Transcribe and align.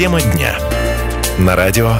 Тема 0.00 0.22
дня. 0.22 0.58
На 1.38 1.56
радио 1.56 1.96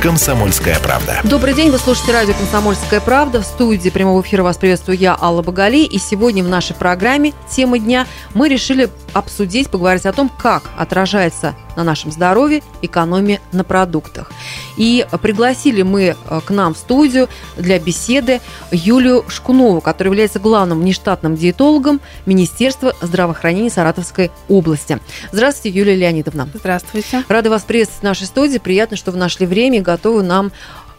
«Комсомольская 0.00 0.78
правда». 0.78 1.18
Добрый 1.24 1.54
день, 1.54 1.72
вы 1.72 1.78
слушаете 1.78 2.12
радио 2.12 2.34
«Комсомольская 2.34 3.00
правда». 3.00 3.42
В 3.42 3.44
студии 3.44 3.90
прямого 3.90 4.22
эфира 4.22 4.44
вас 4.44 4.58
приветствую 4.58 4.96
я, 4.96 5.18
Алла 5.20 5.42
Багали. 5.42 5.78
И 5.78 5.98
сегодня 5.98 6.44
в 6.44 6.48
нашей 6.48 6.76
программе 6.76 7.32
«Тема 7.50 7.80
дня» 7.80 8.06
мы 8.34 8.48
решили 8.48 8.88
обсудить, 9.12 9.70
поговорить 9.70 10.06
о 10.06 10.12
том, 10.12 10.28
как 10.28 10.64
отражается 10.76 11.54
на 11.76 11.84
нашем 11.84 12.12
здоровье 12.12 12.62
экономия 12.82 13.40
на 13.52 13.64
продуктах. 13.64 14.30
И 14.76 15.06
пригласили 15.22 15.82
мы 15.82 16.02
э, 16.02 16.40
к 16.44 16.50
нам 16.50 16.74
в 16.74 16.78
студию 16.78 17.28
для 17.56 17.78
беседы 17.78 18.40
Юлию 18.70 19.24
Шкунову, 19.28 19.80
которая 19.80 20.12
является 20.12 20.38
главным 20.38 20.80
внештатным 20.80 21.36
диетологом 21.36 22.00
Министерства 22.26 22.94
здравоохранения 23.00 23.70
Саратовской 23.70 24.30
области. 24.48 24.98
Здравствуйте, 25.30 25.78
Юлия 25.78 25.96
Леонидовна. 25.96 26.48
Здравствуйте. 26.54 27.24
Рада 27.28 27.50
вас 27.50 27.62
приветствовать 27.62 28.00
в 28.00 28.04
нашей 28.04 28.26
студии. 28.26 28.58
Приятно, 28.58 28.96
что 28.96 29.12
вы 29.12 29.18
нашли 29.18 29.46
время 29.46 29.78
и 29.78 29.82
готовы 29.82 30.22
нам 30.22 30.46
э, 30.46 30.50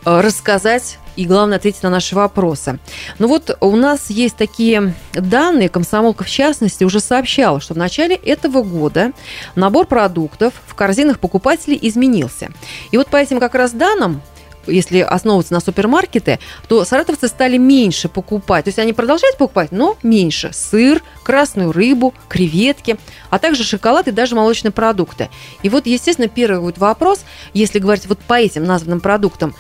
рассказать 0.05 0.99
и, 1.16 1.25
главное, 1.25 1.57
ответить 1.57 1.84
на 1.84 1.89
наши 1.89 2.16
вопросы. 2.16 2.80
Ну 3.20 3.27
вот 3.27 3.55
у 3.61 3.75
нас 3.75 4.09
есть 4.09 4.35
такие 4.35 4.94
данные, 5.13 5.70
комсомолка 5.70 6.23
в 6.23 6.30
частности 6.30 6.84
уже 6.84 6.99
сообщала, 6.99 7.59
что 7.59 7.73
в 7.73 7.77
начале 7.77 8.16
этого 8.16 8.63
года 8.63 9.11
набор 9.55 9.85
продуктов 9.85 10.53
в 10.66 10.75
корзинах 10.75 11.20
покупателей 11.20 11.77
изменился. 11.81 12.52
И 12.91 12.97
вот 12.97 13.08
по 13.08 13.17
этим 13.17 13.39
как 13.39 13.55
раз 13.55 13.71
данным 13.71 14.21
если 14.66 14.99
основываться 14.99 15.53
на 15.53 15.59
супермаркеты, 15.59 16.39
то 16.67 16.85
саратовцы 16.85 17.27
стали 17.27 17.58
меньше 17.58 18.08
покупать. 18.08 18.66
То 18.66 18.70
есть 18.70 18.80
они 18.80 18.94
продолжают 18.94 19.38
покупать, 19.38 19.72
но 19.72 19.97
меньше. 20.03 20.52
Сыр, 20.53 21.03
красную 21.23 21.72
рыбу, 21.72 22.13
креветки, 22.30 22.97
а 23.30 23.39
также 23.39 23.63
шоколад 23.63 24.08
и 24.08 24.11
даже 24.11 24.35
молочные 24.35 24.72
продукты. 24.72 25.30
И 25.64 25.70
вот, 25.70 25.86
естественно, 25.86 26.27
первый 26.27 26.61
будет 26.61 26.77
вопрос, 26.77 27.25
если 27.53 27.80
говорить 27.80 28.05
вот 28.05 28.20
по 28.20 28.36
этим 28.36 28.64
названным 28.64 29.02
продуктам, 29.02 29.53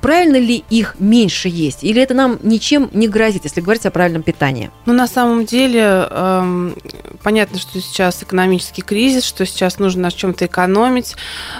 правильно 0.00 0.36
ли 0.36 0.64
их 0.70 0.96
меньше 0.98 1.48
есть? 1.48 1.84
Или 1.84 2.02
это 2.02 2.14
нам 2.14 2.38
ничем 2.42 2.90
не 2.92 3.08
грозит, 3.08 3.44
если 3.44 3.60
говорить 3.60 3.86
о 3.86 3.90
правильном 3.90 4.22
питании? 4.22 4.70
Ну, 4.86 4.92
на 4.92 5.06
самом 5.06 5.44
деле, 5.44 6.06
эм, 6.10 6.74
понятно, 7.22 7.58
что 7.58 7.80
сейчас 7.80 8.22
экономический 8.22 8.82
кризис, 8.82 9.24
что 9.24 9.46
сейчас 9.46 9.78
нужно 9.78 10.02
на 10.02 10.10
чем-то 10.10 10.46
экономить. 10.46 11.16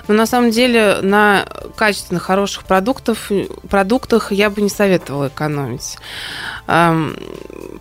Но 0.09 0.15
на 0.15 0.27
самом 0.27 0.51
деле 0.51 0.99
на 1.03 1.47
качественных, 1.77 2.23
хороших 2.23 2.65
продуктов, 2.65 3.31
продуктах 3.69 4.33
я 4.33 4.51
бы 4.51 4.63
не 4.63 4.71
советовала 4.71 5.29
экономить. 5.29 5.97
Эм, 6.67 7.17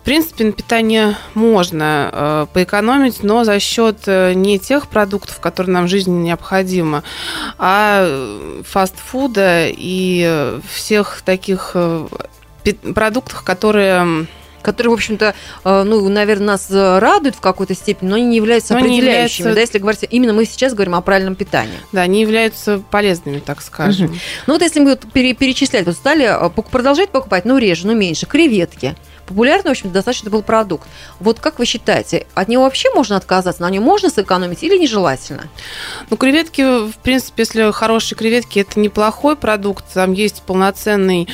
принципе, 0.00 0.44
на 0.44 0.52
питание 0.52 1.16
можно 1.34 2.10
э, 2.12 2.46
поэкономить, 2.52 3.22
но 3.22 3.44
за 3.44 3.60
счет 3.60 3.98
э, 4.06 4.32
не 4.34 4.58
тех 4.58 4.88
продуктов, 4.88 5.40
которые 5.40 5.72
нам 5.74 5.86
в 5.86 5.88
жизни 5.88 6.12
необходимы, 6.12 7.02
а 7.58 8.04
э, 8.06 8.62
фастфуда 8.66 9.66
и 9.68 10.49
всех 10.72 11.22
таких 11.24 11.72
э, 11.74 12.06
продуктах, 12.94 13.44
которые 13.44 14.26
которые, 14.62 14.90
в 14.90 14.94
общем-то, 14.94 15.34
э, 15.64 15.82
ну, 15.84 16.06
наверное, 16.10 16.48
нас 16.48 16.70
радуют 16.70 17.34
в 17.34 17.40
какой-то 17.40 17.74
степени, 17.74 18.10
но 18.10 18.16
они 18.16 18.26
не 18.26 18.36
являются 18.36 18.74
но 18.74 18.80
определяющими, 18.80 19.48
являются... 19.48 19.54
да, 19.54 19.60
если 19.60 19.78
говорить, 19.78 20.04
именно 20.10 20.34
мы 20.34 20.44
сейчас 20.44 20.74
говорим 20.74 20.94
о 20.94 21.00
правильном 21.00 21.34
питании. 21.34 21.78
Да, 21.92 22.02
они 22.02 22.20
являются 22.20 22.82
полезными, 22.90 23.38
так 23.38 23.62
скажем. 23.62 24.10
Угу. 24.10 24.14
Ну 24.48 24.52
вот 24.52 24.62
если 24.62 24.80
мы 24.80 24.96
перечислять, 24.96 25.86
вот 25.86 25.94
стали 25.94 26.26
э, 26.26 26.50
продолжать 26.70 27.08
покупать, 27.08 27.46
ну, 27.46 27.56
реже, 27.56 27.86
ну, 27.86 27.94
меньше, 27.94 28.26
креветки– 28.26 28.96
популярный, 29.30 29.68
в 29.68 29.72
общем 29.72 29.92
достаточно 29.92 30.28
был 30.28 30.42
продукт. 30.42 30.88
Вот 31.20 31.38
как 31.38 31.58
вы 31.58 31.64
считаете, 31.64 32.26
от 32.34 32.48
него 32.48 32.64
вообще 32.64 32.90
можно 32.92 33.16
отказаться? 33.16 33.62
На 33.62 33.70
нем 33.70 33.84
можно 33.84 34.10
сэкономить 34.10 34.62
или 34.64 34.76
нежелательно? 34.76 35.44
Ну, 36.10 36.16
креветки, 36.16 36.90
в 36.90 36.96
принципе, 36.98 37.44
если 37.44 37.70
хорошие 37.70 38.18
креветки, 38.18 38.58
это 38.58 38.80
неплохой 38.80 39.36
продукт. 39.36 39.84
Там 39.94 40.12
есть 40.12 40.42
полноценный 40.42 41.28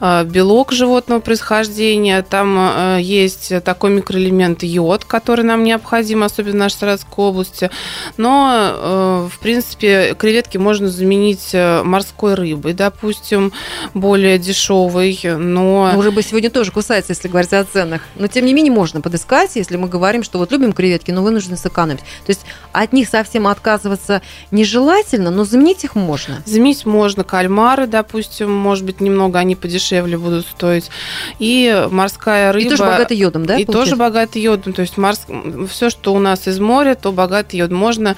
э, 0.00 0.24
белок 0.24 0.72
животного 0.72 1.20
происхождения, 1.20 2.22
там 2.22 2.56
э, 2.58 2.98
есть 3.02 3.52
такой 3.64 3.90
микроэлемент 3.90 4.62
йод, 4.62 5.04
который 5.04 5.44
нам 5.44 5.62
необходим, 5.62 6.22
особенно 6.22 6.52
в 6.52 6.56
нашей 6.56 6.74
Саратовской 6.74 7.24
области. 7.26 7.70
Но, 8.16 9.28
э, 9.28 9.28
в 9.30 9.38
принципе, 9.40 10.14
креветки 10.14 10.56
можно 10.56 10.88
заменить 10.88 11.50
морской 11.52 12.34
рыбой, 12.34 12.72
допустим, 12.72 13.52
более 13.92 14.38
дешевой, 14.38 15.18
но... 15.22 15.90
но 15.92 16.00
рыба 16.00 16.22
сегодня 16.22 16.48
тоже 16.48 16.72
кусается, 16.72 17.12
если 17.12 17.28
говорить 17.28 17.41
говорить 17.48 17.68
о 17.68 17.70
ценах. 17.70 18.02
Но, 18.16 18.26
тем 18.26 18.44
не 18.44 18.54
менее, 18.54 18.72
можно 18.72 19.00
подыскать, 19.00 19.56
если 19.56 19.76
мы 19.76 19.88
говорим, 19.88 20.22
что 20.22 20.38
вот 20.38 20.52
любим 20.52 20.72
креветки, 20.72 21.10
но 21.10 21.22
вынуждены 21.22 21.56
сэкономить. 21.56 22.00
То 22.00 22.30
есть 22.30 22.44
от 22.72 22.92
них 22.92 23.08
совсем 23.08 23.46
отказываться 23.46 24.22
нежелательно, 24.50 25.30
но 25.30 25.44
заменить 25.44 25.84
их 25.84 25.94
можно. 25.94 26.42
Заменить 26.46 26.86
можно 26.86 27.24
кальмары, 27.24 27.86
допустим, 27.86 28.52
может 28.52 28.84
быть, 28.84 29.00
немного 29.00 29.38
они 29.38 29.56
подешевле 29.56 30.18
будут 30.18 30.46
стоить. 30.46 30.90
И 31.38 31.86
морская 31.90 32.52
рыба. 32.52 32.66
И 32.66 32.70
тоже 32.70 32.84
богатый 32.84 33.16
йодом, 33.16 33.46
да? 33.46 33.56
И 33.56 33.64
получается? 33.64 33.90
тоже 33.90 33.96
богатый 33.96 34.42
йодом. 34.42 34.72
То 34.72 34.82
есть 34.82 34.96
морс... 34.96 35.26
все, 35.68 35.90
что 35.90 36.14
у 36.14 36.18
нас 36.18 36.46
из 36.46 36.58
моря, 36.58 36.94
то 36.94 37.12
богатый 37.12 37.56
йод. 37.56 37.70
Можно, 37.70 38.16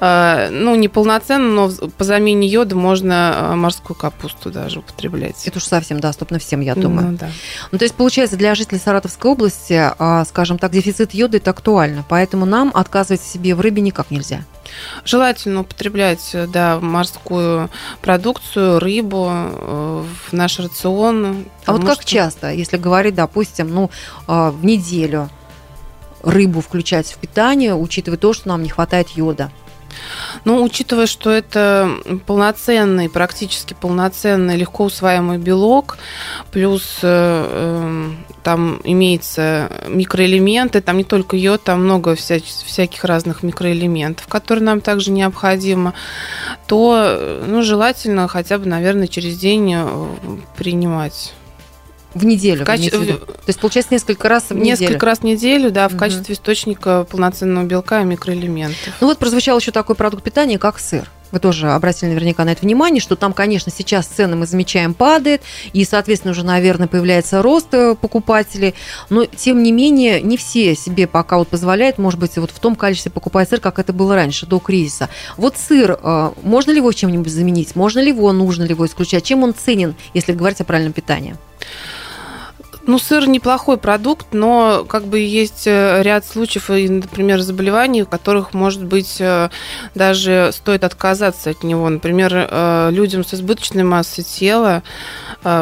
э, 0.00 0.48
ну, 0.50 0.74
не 0.74 0.88
полноценно, 0.88 1.48
но 1.48 1.70
по 1.96 2.04
замене 2.04 2.48
йода 2.48 2.76
можно 2.76 3.50
э, 3.52 3.54
морскую 3.54 3.96
капусту 3.96 4.50
даже 4.50 4.80
употреблять. 4.80 5.46
Это 5.46 5.58
уж 5.58 5.64
совсем 5.64 6.00
доступно 6.00 6.38
всем, 6.38 6.60
я 6.60 6.74
думаю. 6.74 7.12
Ну, 7.12 7.18
да. 7.18 7.30
ну 7.72 7.78
то 7.78 7.84
есть, 7.84 7.94
получается, 7.94 8.36
для 8.36 8.54
жителей 8.60 8.78
Саратовской 8.78 9.30
области, 9.30 9.90
а, 9.98 10.24
скажем 10.26 10.58
так, 10.58 10.70
дефицит 10.72 11.14
йода 11.14 11.38
это 11.38 11.50
актуально, 11.50 12.04
поэтому 12.08 12.44
нам 12.44 12.70
отказывать 12.74 13.22
себе 13.22 13.54
в 13.54 13.60
рыбе 13.60 13.80
никак 13.80 14.10
нельзя. 14.10 14.44
Желательно 15.04 15.62
употреблять 15.62 16.36
да, 16.52 16.78
морскую 16.78 17.70
продукцию, 18.02 18.78
рыбу 18.78 19.28
э, 19.30 20.04
в 20.28 20.32
наш 20.32 20.58
рацион. 20.58 21.46
А 21.64 21.72
вот 21.72 21.84
как 21.84 22.02
что... 22.02 22.10
часто, 22.10 22.52
если 22.52 22.76
говорить, 22.76 23.14
допустим, 23.14 23.72
ну, 23.72 23.90
а, 24.26 24.50
в 24.50 24.64
неделю 24.64 25.30
рыбу 26.22 26.60
включать 26.60 27.06
в 27.06 27.16
питание, 27.16 27.74
учитывая 27.74 28.18
то, 28.18 28.32
что 28.34 28.48
нам 28.48 28.62
не 28.62 28.68
хватает 28.68 29.08
йода? 29.10 29.50
Ну, 30.44 30.62
учитывая, 30.62 31.06
что 31.06 31.30
это 31.30 31.90
полноценный, 32.26 33.08
практически 33.08 33.74
полноценный, 33.74 34.56
легко 34.56 34.84
усваиваемый 34.84 35.38
белок, 35.38 35.98
плюс 36.50 36.98
э, 37.02 37.46
э, 37.48 38.10
там 38.42 38.80
имеется 38.84 39.70
микроэлементы, 39.88 40.80
там 40.80 40.98
не 40.98 41.04
только 41.04 41.36
йод, 41.36 41.62
там 41.62 41.84
много 41.84 42.14
вся, 42.14 42.38
всяких 42.40 43.04
разных 43.04 43.42
микроэлементов, 43.42 44.26
которые 44.26 44.64
нам 44.64 44.80
также 44.80 45.10
необходимы, 45.10 45.92
то 46.66 47.42
ну, 47.46 47.62
желательно 47.62 48.28
хотя 48.28 48.58
бы, 48.58 48.66
наверное, 48.66 49.06
через 49.06 49.38
день 49.38 49.74
э, 49.74 50.06
принимать. 50.56 51.34
В 52.14 52.24
неделю. 52.24 52.64
В 52.64 52.66
каче... 52.66 52.90
в... 52.90 53.06
То 53.06 53.34
есть, 53.46 53.60
получается, 53.60 53.94
несколько 53.94 54.28
раз 54.28 54.44
в 54.50 54.54
неделю. 54.54 54.80
Несколько 54.80 55.06
раз 55.06 55.20
в 55.20 55.24
неделю, 55.24 55.70
да, 55.70 55.88
в 55.88 55.92
угу. 55.92 55.98
качестве 56.00 56.34
источника 56.34 57.06
полноценного 57.08 57.64
белка 57.64 58.02
и 58.02 58.04
микроэлементов. 58.04 58.94
Ну 59.00 59.06
вот 59.06 59.18
прозвучал 59.18 59.58
еще 59.58 59.70
такой 59.70 59.94
продукт 59.94 60.24
питания, 60.24 60.58
как 60.58 60.78
сыр. 60.78 61.08
Вы 61.32 61.38
тоже 61.38 61.70
обратили 61.70 62.10
наверняка 62.10 62.44
на 62.44 62.52
это 62.52 62.62
внимание, 62.62 63.00
что 63.00 63.16
там, 63.16 63.32
конечно, 63.32 63.72
сейчас 63.72 64.06
цены 64.06 64.36
мы 64.36 64.46
замечаем 64.46 64.94
падает, 64.94 65.42
и, 65.72 65.84
соответственно, 65.84 66.32
уже, 66.32 66.44
наверное, 66.44 66.88
появляется 66.88 67.42
рост 67.42 67.72
э, 67.72 67.94
покупателей, 67.94 68.74
но, 69.08 69.24
тем 69.24 69.62
не 69.62 69.72
менее, 69.72 70.20
не 70.20 70.36
все 70.36 70.74
себе 70.74 71.06
пока 71.06 71.38
вот 71.38 71.48
позволяют, 71.48 71.98
может 71.98 72.18
быть, 72.18 72.36
вот 72.36 72.50
в 72.50 72.58
том 72.58 72.74
количестве 72.74 73.10
покупать 73.10 73.48
сыр, 73.48 73.60
как 73.60 73.78
это 73.78 73.92
было 73.92 74.14
раньше, 74.14 74.46
до 74.46 74.58
кризиса. 74.58 75.08
Вот 75.36 75.56
сыр, 75.56 75.98
э, 76.02 76.30
можно 76.42 76.70
ли 76.70 76.78
его 76.78 76.92
чем-нибудь 76.92 77.32
заменить? 77.32 77.76
Можно 77.76 78.00
ли 78.00 78.08
его, 78.08 78.32
нужно 78.32 78.64
ли 78.64 78.70
его 78.70 78.86
исключать? 78.86 79.24
Чем 79.24 79.42
он 79.42 79.54
ценен, 79.54 79.94
если 80.14 80.32
говорить 80.32 80.60
о 80.60 80.64
правильном 80.64 80.92
питании? 80.92 81.36
Ну, 82.90 82.98
сыр 82.98 83.28
неплохой 83.28 83.76
продукт, 83.76 84.26
но 84.32 84.84
как 84.84 85.04
бы 85.04 85.20
есть 85.20 85.68
э, 85.68 86.02
ряд 86.02 86.26
случаев, 86.26 86.70
например, 86.70 87.40
заболеваний, 87.40 88.02
у 88.02 88.06
которых, 88.06 88.52
может 88.52 88.82
быть, 88.82 89.20
э, 89.20 89.48
даже 89.94 90.50
стоит 90.52 90.82
отказаться 90.82 91.50
от 91.50 91.62
него. 91.62 91.88
Например, 91.88 92.32
э, 92.34 92.88
людям 92.90 93.24
с 93.24 93.32
избыточной 93.32 93.84
массой 93.84 94.24
тела 94.24 94.82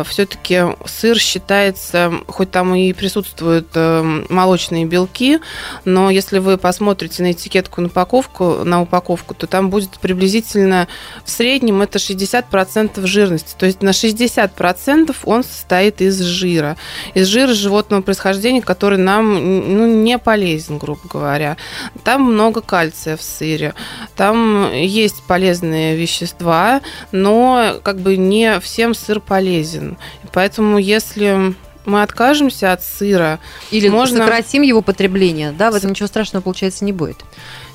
все-таки 0.07 0.75
сыр 0.87 1.19
считается, 1.19 2.13
хоть 2.27 2.51
там 2.51 2.75
и 2.75 2.93
присутствуют 2.93 3.69
молочные 3.77 4.87
белки, 4.87 5.39
но 5.85 6.11
если 6.11 6.41
вы 6.41 6.57
посмотрите 6.57 7.23
на 7.23 7.31
этикетку 7.31 7.81
на 7.83 7.87
упаковку, 7.87 8.65
на 8.65 8.83
упаковку, 8.83 9.35
то 9.35 9.47
там 9.47 9.71
будет 9.71 9.91
приблизительно 10.01 10.89
в 11.25 11.31
среднем 11.31 11.81
это 11.81 11.99
60% 11.99 13.07
жирности. 13.07 13.55
То 13.57 13.67
есть 13.67 13.81
на 13.81 13.91
60% 13.91 15.15
он 15.25 15.45
состоит 15.45 16.01
из 16.01 16.21
жира 16.23 16.77
из 17.19 17.27
жира 17.27 17.53
животного 17.53 18.03
происхождения, 18.03 18.63
который 18.63 18.99
нам 18.99 19.35
ну, 19.35 19.87
не 19.87 20.19
полезен, 20.19 20.79
грубо 20.79 21.01
говоря. 21.11 21.57
Там 22.05 22.23
много 22.23 22.61
кальция 22.61 23.17
в 23.17 23.23
сыре, 23.23 23.75
там 24.17 24.73
есть 24.73 25.23
полезные 25.25 25.97
вещества, 25.97 26.81
но 27.13 27.81
как 27.83 27.99
бы 27.99 28.17
не 28.17 28.61
всем 28.61 28.95
сыр 28.95 29.21
полезен. 29.21 29.99
Поэтому 30.33 30.79
если 30.79 31.55
мы 31.89 32.03
откажемся 32.03 32.73
от 32.73 32.85
сыра. 32.85 33.41
Или 33.71 33.89
можно... 33.89 34.19
сократим 34.19 34.63
его 34.63 34.83
потребление, 34.83 35.53
да, 35.53 35.71
в 35.71 35.75
этом 35.75 35.91
ничего 35.91 36.07
страшного, 36.07 36.43
получается, 36.43 36.85
не 36.85 36.93
будет. 36.93 37.17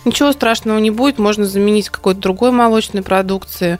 Ничего 0.06 0.32
страшного 0.32 0.80
не 0.80 0.92
будет, 0.92 1.18
можно 1.18 1.46
заменить 1.46 1.90
какой-то 1.90 2.20
другой 2.20 2.52
молочной 2.52 3.04
продукцией, 3.04 3.78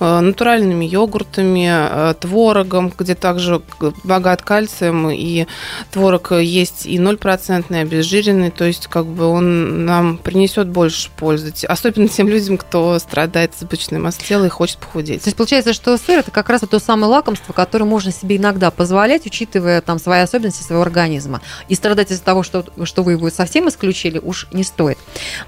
э, 0.00 0.20
натуральными 0.20 0.84
йогуртами, 0.84 1.68
э, 1.70 2.14
творогом, 2.20 2.92
где 2.96 3.14
также 3.14 3.62
богат 4.04 4.42
кальцием, 4.42 5.10
и 5.10 5.46
творог 5.90 6.32
есть 6.32 6.86
и 6.86 6.98
0% 6.98 7.80
обезжиренный, 7.80 8.50
то 8.50 8.64
есть 8.64 8.86
как 8.86 9.06
бы 9.06 9.26
он 9.26 9.84
нам 9.84 10.18
принесет 10.18 10.68
больше 10.68 11.10
пользы, 11.16 11.52
особенно 11.68 12.08
тем 12.08 12.28
людям, 12.28 12.56
кто 12.56 12.98
страдает 12.98 13.54
с 13.54 13.62
избыточной 13.62 13.98
массой 13.98 14.46
и 14.46 14.48
хочет 14.48 14.78
похудеть. 14.78 15.22
То 15.22 15.28
есть 15.28 15.36
получается, 15.36 15.72
что 15.72 15.96
сыр 15.96 16.20
это 16.20 16.30
как 16.30 16.48
раз 16.48 16.62
то 16.62 16.78
самое 16.78 17.10
лакомство, 17.10 17.52
которое 17.52 17.84
можно 17.84 18.10
себе 18.12 18.36
иногда 18.36 18.70
позволять, 18.70 19.26
учитывая 19.26 19.80
там 19.80 19.98
свои 19.98 20.20
особенности 20.20 20.62
своего 20.62 20.82
организма. 20.82 21.42
И 21.68 21.74
страдать 21.74 22.10
из-за 22.10 22.22
того, 22.22 22.42
что, 22.42 22.64
что 22.84 23.02
вы 23.02 23.12
его 23.12 23.30
совсем 23.30 23.68
исключили, 23.68 24.18
уж 24.18 24.46
не 24.52 24.64
стоит. 24.64 24.98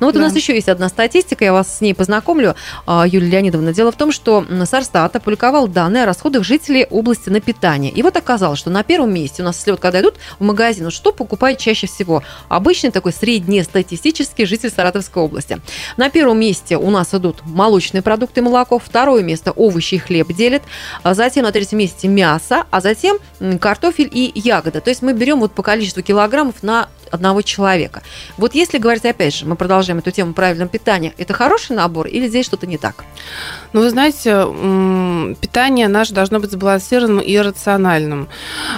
Но 0.00 0.06
вот 0.06 0.15
да. 0.18 0.24
у 0.24 0.28
нас 0.28 0.36
еще 0.36 0.54
есть 0.54 0.68
одна 0.68 0.88
статистика, 0.88 1.44
я 1.44 1.52
вас 1.52 1.78
с 1.78 1.80
ней 1.80 1.94
познакомлю, 1.94 2.54
а, 2.86 3.06
Юлия 3.06 3.30
Леонидовна. 3.30 3.72
Дело 3.72 3.92
в 3.92 3.96
том, 3.96 4.12
что 4.12 4.44
Сарстат 4.64 5.16
опубликовал 5.16 5.68
данные 5.68 6.04
о 6.04 6.06
расходах 6.06 6.44
жителей 6.44 6.86
области 6.90 7.28
на 7.28 7.40
питание. 7.40 7.92
И 7.92 8.02
вот 8.02 8.16
оказалось, 8.16 8.58
что 8.58 8.70
на 8.70 8.82
первом 8.82 9.12
месте 9.12 9.42
у 9.42 9.44
нас, 9.44 9.58
если 9.58 9.70
вот 9.72 9.80
когда 9.80 10.00
идут 10.00 10.14
в 10.38 10.44
магазин, 10.44 10.90
что 10.90 11.12
покупают 11.12 11.58
чаще 11.58 11.86
всего? 11.86 12.22
Обычный 12.48 12.90
такой 12.90 13.12
среднестатистический 13.12 14.44
житель 14.44 14.70
Саратовской 14.70 15.22
области. 15.22 15.58
На 15.96 16.10
первом 16.10 16.38
месте 16.40 16.76
у 16.76 16.90
нас 16.90 17.14
идут 17.14 17.38
молочные 17.44 18.02
продукты, 18.02 18.42
молоко. 18.42 18.78
Второе 18.78 19.22
место 19.22 19.52
овощи 19.52 19.96
и 19.96 19.98
хлеб 19.98 20.32
делят. 20.32 20.62
А 21.02 21.14
затем 21.14 21.44
на 21.44 21.52
третьем 21.52 21.78
месте 21.78 22.08
мясо, 22.08 22.64
а 22.70 22.80
затем 22.80 23.18
картофель 23.60 24.10
и 24.12 24.32
ягода. 24.34 24.80
То 24.80 24.90
есть 24.90 25.02
мы 25.02 25.12
берем 25.12 25.40
вот 25.40 25.52
по 25.52 25.62
количеству 25.62 26.02
килограммов 26.02 26.62
на 26.62 26.88
одного 27.10 27.42
человека. 27.42 28.02
Вот 28.36 28.54
если 28.54 28.78
говорить, 28.78 29.04
опять 29.04 29.34
же, 29.34 29.46
мы 29.46 29.56
продолжаем 29.56 29.98
эту 30.06 30.14
тему 30.14 30.32
правильного 30.32 30.70
питания, 30.70 31.12
это 31.18 31.34
хороший 31.34 31.74
набор 31.74 32.06
или 32.06 32.28
здесь 32.28 32.46
что-то 32.46 32.66
не 32.66 32.78
так? 32.78 33.04
Ну, 33.72 33.80
вы 33.80 33.90
знаете, 33.90 34.46
питание 35.40 35.88
наше 35.88 36.14
должно 36.14 36.38
быть 36.38 36.52
сбалансированным 36.52 37.20
и 37.20 37.36
рациональным. 37.36 38.28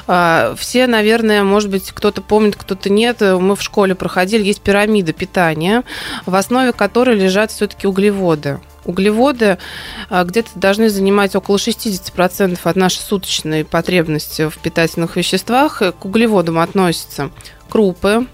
А, 0.07 0.55
все, 0.57 0.87
наверное, 0.87 1.43
может 1.45 1.71
быть, 1.71 1.93
кто-то 1.93 2.23
помнит, 2.23 2.57
кто-то 2.57 2.91
нет. 2.91 3.21
Мы 3.21 3.57
в 3.57 3.63
школе 3.63 3.95
проходили, 3.95 4.45
есть 4.45 4.63
пирамида 4.63 5.13
питания, 5.13 5.85
в 6.27 6.35
основе 6.35 6.73
которой 6.73 7.17
лежат 7.17 7.51
все-таки 7.51 7.87
углеводы. 7.87 8.61
Углеводы 8.85 9.59
а, 10.09 10.25
где-то 10.25 10.51
должны 10.55 10.89
занимать 10.89 11.37
около 11.37 11.57
60% 11.57 12.59
от 12.63 12.77
нашей 12.77 13.01
суточной 13.01 13.65
потребности 13.65 14.49
в 14.49 14.57
питательных 14.59 15.17
веществах. 15.17 15.83
К 15.99 16.05
углеводам 16.05 16.59
относятся 16.59 17.31
крупы, 17.69 18.27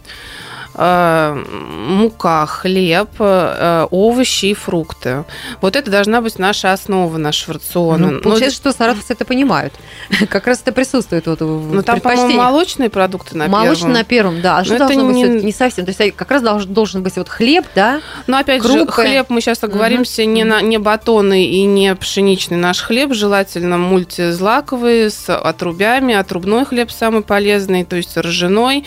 мука, 0.74 2.46
хлеб, 2.46 3.10
э, 3.18 3.86
овощи 3.90 4.46
и 4.46 4.54
фрукты. 4.54 5.24
Вот 5.60 5.76
это 5.76 5.90
должна 5.90 6.20
быть 6.20 6.38
наша 6.38 6.72
основа 6.72 7.16
нашего 7.16 7.54
рациона. 7.54 8.10
Ну, 8.10 8.20
получается, 8.20 8.60
Но... 8.64 8.70
что 8.70 8.78
саратовцы 8.78 9.12
это 9.12 9.24
понимают. 9.24 9.72
Как 10.28 10.46
раз 10.46 10.62
это 10.62 10.72
присутствует 10.72 11.26
вот 11.26 11.40
в 11.40 11.74
Ну, 11.74 11.82
там, 11.82 12.00
по-моему, 12.00 12.34
молочные 12.34 12.90
продукты 12.90 13.36
на 13.36 13.46
Молочные 13.46 13.76
первом. 13.76 13.92
на 13.92 14.04
первом, 14.04 14.42
да. 14.42 14.58
А 14.58 14.64
что 14.64 14.78
должно 14.78 15.02
это 15.02 15.06
быть 15.06 15.16
не... 15.16 15.44
не 15.44 15.52
совсем? 15.52 15.84
То 15.86 15.92
есть 15.96 16.16
как 16.16 16.30
раз 16.30 16.42
должен, 16.42 16.72
должен 16.72 17.02
быть 17.02 17.16
вот 17.16 17.28
хлеб, 17.28 17.66
да? 17.74 18.00
Ну, 18.26 18.36
опять 18.36 18.62
крупы. 18.62 18.78
же, 18.78 18.86
хлеб, 18.86 19.26
мы 19.28 19.40
сейчас 19.40 19.62
оговоримся, 19.62 20.22
угу. 20.22 20.30
не, 20.30 20.44
на, 20.44 20.60
не 20.60 20.78
батонный 20.78 21.44
и 21.44 21.64
не 21.64 21.94
пшеничный 21.94 22.56
наш 22.56 22.80
хлеб, 22.80 23.14
желательно 23.14 23.78
мультизлаковый, 23.78 25.10
с 25.10 25.34
отрубями. 25.34 26.14
Отрубной 26.14 26.64
хлеб 26.64 26.90
самый 26.90 27.22
полезный, 27.22 27.84
то 27.84 27.96
есть 27.96 28.16
ржаной, 28.16 28.84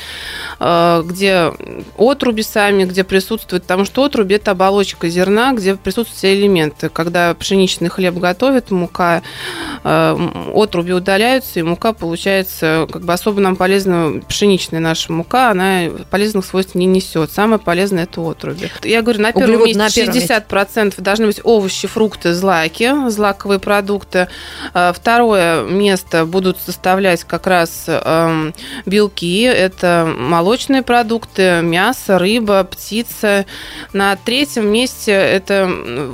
э, 0.59 1.03
где 1.05 1.53
отруби 1.97 2.41
сами, 2.41 2.85
где 2.85 3.03
присутствует, 3.03 3.63
потому 3.63 3.85
что 3.85 4.03
отруби– 4.03 4.35
это 4.35 4.51
оболочка 4.51 5.09
зерна, 5.09 5.53
где 5.53 5.75
присутствуют 5.75 6.17
все 6.17 6.39
элементы. 6.39 6.89
Когда 6.89 7.33
пшеничный 7.33 7.89
хлеб 7.89 8.15
готовят, 8.15 8.71
мука, 8.71 9.21
э, 9.83 10.29
отруби 10.53 10.93
удаляются, 10.93 11.59
и 11.59 11.63
мука 11.63 11.93
получается, 11.93 12.87
как 12.91 13.03
бы 13.03 13.13
особо 13.13 13.41
нам 13.41 13.55
полезна 13.55 14.21
пшеничная 14.27 14.79
наша 14.79 15.11
мука, 15.11 15.51
она 15.51 15.89
полезных 16.09 16.45
свойств 16.45 16.75
не 16.75 16.85
несет. 16.85 17.31
Самое 17.31 17.59
полезное– 17.59 18.03
это 18.05 18.21
отруби. 18.21 18.69
Я 18.83 19.01
говорю, 19.01 19.21
на 19.21 19.31
первом 19.31 19.55
Углевод 19.55 19.67
месте 19.67 20.05
на 20.05 20.11
60% 20.11 20.85
месте. 20.85 21.01
должны 21.01 21.27
быть 21.27 21.41
овощи, 21.43 21.87
фрукты, 21.87 22.33
злаки, 22.33 23.09
злаковые 23.09 23.59
продукты. 23.59 24.27
Э, 24.73 24.93
второе 24.93 25.63
место 25.63 26.25
будут 26.25 26.57
составлять 26.59 27.23
как 27.23 27.47
раз 27.47 27.85
эм, 27.87 28.53
белки, 28.85 29.41
это 29.41 30.07
молочные 30.17 30.81
продукты, 30.81 31.61
мясо, 31.67 32.17
рыба, 32.17 32.63
птица. 32.63 33.45
На 33.93 34.15
третьем 34.15 34.67
месте 34.67 35.11
это 35.11 35.69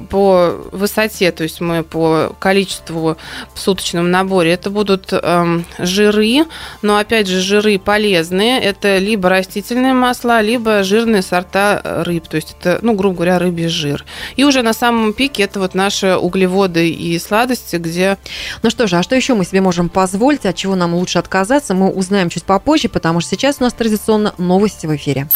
по 0.10 0.56
высоте, 0.72 1.32
то 1.32 1.44
есть 1.44 1.62
мы 1.62 1.84
по 1.84 2.36
количеству 2.40 3.18
в 3.54 3.60
суточном 3.60 4.12
наборе. 4.12 4.54
Это 4.54 4.70
будут 4.70 5.14
эм, 5.14 5.66
жиры, 5.80 6.46
но 6.82 6.98
опять 6.98 7.28
же 7.28 7.40
жиры 7.40 7.80
полезные. 7.80 8.60
Это 8.62 8.98
либо 8.98 9.30
растительные 9.30 9.94
масла, 9.94 10.42
либо 10.42 10.84
жирные 10.84 11.22
сорта 11.22 11.82
рыб. 12.06 12.28
То 12.28 12.36
есть 12.36 12.56
это, 12.60 12.80
ну, 12.82 12.94
грубо 12.94 13.16
говоря, 13.16 13.40
рыбий 13.40 13.68
жир. 13.68 14.06
И 14.36 14.44
уже 14.44 14.62
на 14.62 14.74
самом 14.74 15.14
пике 15.14 15.44
это 15.44 15.60
вот 15.60 15.74
наши 15.74 16.16
углеводы 16.16 16.90
и 16.90 17.18
сладости, 17.20 17.76
где... 17.76 18.18
Ну 18.62 18.70
что 18.70 18.88
же, 18.88 18.98
а 18.98 19.04
что 19.04 19.16
еще 19.16 19.34
мы 19.34 19.46
себе 19.46 19.62
можем 19.62 19.90
позволить, 19.90 20.46
от 20.46 20.56
чего 20.56 20.76
нам 20.76 20.94
лучше 20.94 21.20
отказаться, 21.20 21.74
мы 21.74 21.92
узнаем 21.92 22.30
чуть 22.30 22.44
попозже, 22.44 22.90
потому 22.90 23.22
что 23.22 23.32
сейчас 23.32 23.58
у 23.60 23.64
нас 23.64 23.74
традиционно 23.74 24.34
новости 24.38 24.86
в 24.86 24.96
эфире. 24.96 25.28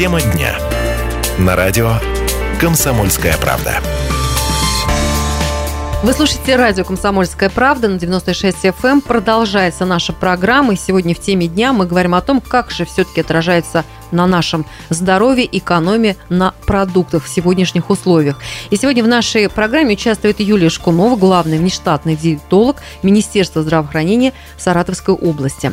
Тема 0.00 0.22
дня. 0.22 0.58
На 1.38 1.56
радио 1.56 1.92
«Комсомольская 2.58 3.36
правда». 3.36 3.82
Вы 6.02 6.14
слушаете 6.14 6.56
радио 6.56 6.84
«Комсомольская 6.84 7.50
правда» 7.50 7.88
на 7.88 7.98
96 7.98 8.64
FM. 8.64 8.72
Эм. 8.84 9.00
Продолжается 9.02 9.84
наша 9.84 10.14
программа. 10.14 10.72
И 10.72 10.76
сегодня 10.76 11.14
в 11.14 11.20
теме 11.20 11.48
дня 11.48 11.74
мы 11.74 11.84
говорим 11.84 12.14
о 12.14 12.22
том, 12.22 12.40
как 12.40 12.70
же 12.70 12.86
все-таки 12.86 13.20
отражается 13.20 13.84
на 14.12 14.26
нашем 14.26 14.66
здоровье, 14.88 15.48
экономии 15.50 16.16
на 16.28 16.54
продуктах 16.66 17.24
в 17.24 17.28
сегодняшних 17.28 17.90
условиях. 17.90 18.38
И 18.70 18.76
сегодня 18.76 19.04
в 19.04 19.08
нашей 19.08 19.48
программе 19.48 19.94
участвует 19.94 20.40
Юлия 20.40 20.68
Шкунова, 20.68 21.16
главный 21.16 21.58
внештатный 21.58 22.16
диетолог 22.16 22.76
Министерства 23.02 23.62
здравоохранения 23.62 24.32
Саратовской 24.58 25.14
области. 25.14 25.72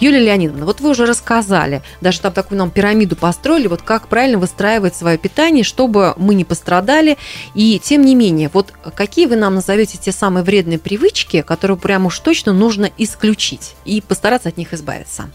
Юлия 0.00 0.20
Леонидовна, 0.20 0.64
вот 0.64 0.80
вы 0.80 0.90
уже 0.90 1.06
рассказали, 1.06 1.82
даже 2.00 2.20
там 2.20 2.32
такую 2.32 2.58
нам 2.58 2.70
пирамиду 2.70 3.16
построили, 3.16 3.66
вот 3.66 3.82
как 3.82 4.08
правильно 4.08 4.38
выстраивать 4.38 4.94
свое 4.94 5.18
питание, 5.18 5.64
чтобы 5.64 6.14
мы 6.16 6.34
не 6.34 6.44
пострадали. 6.44 7.16
И 7.54 7.80
тем 7.82 8.02
не 8.02 8.14
менее, 8.14 8.50
вот 8.52 8.72
какие 8.94 9.26
вы 9.26 9.36
нам 9.36 9.54
назовете 9.54 9.98
те 9.98 10.12
самые 10.12 10.44
вредные 10.44 10.78
привычки, 10.78 11.42
которые 11.42 11.76
прямо 11.76 12.06
уж 12.06 12.18
точно 12.20 12.52
нужно 12.52 12.90
исключить 12.98 13.74
и 13.84 14.00
постараться 14.00 14.48
от 14.48 14.56
них 14.56 14.72
избавиться? 14.72 15.30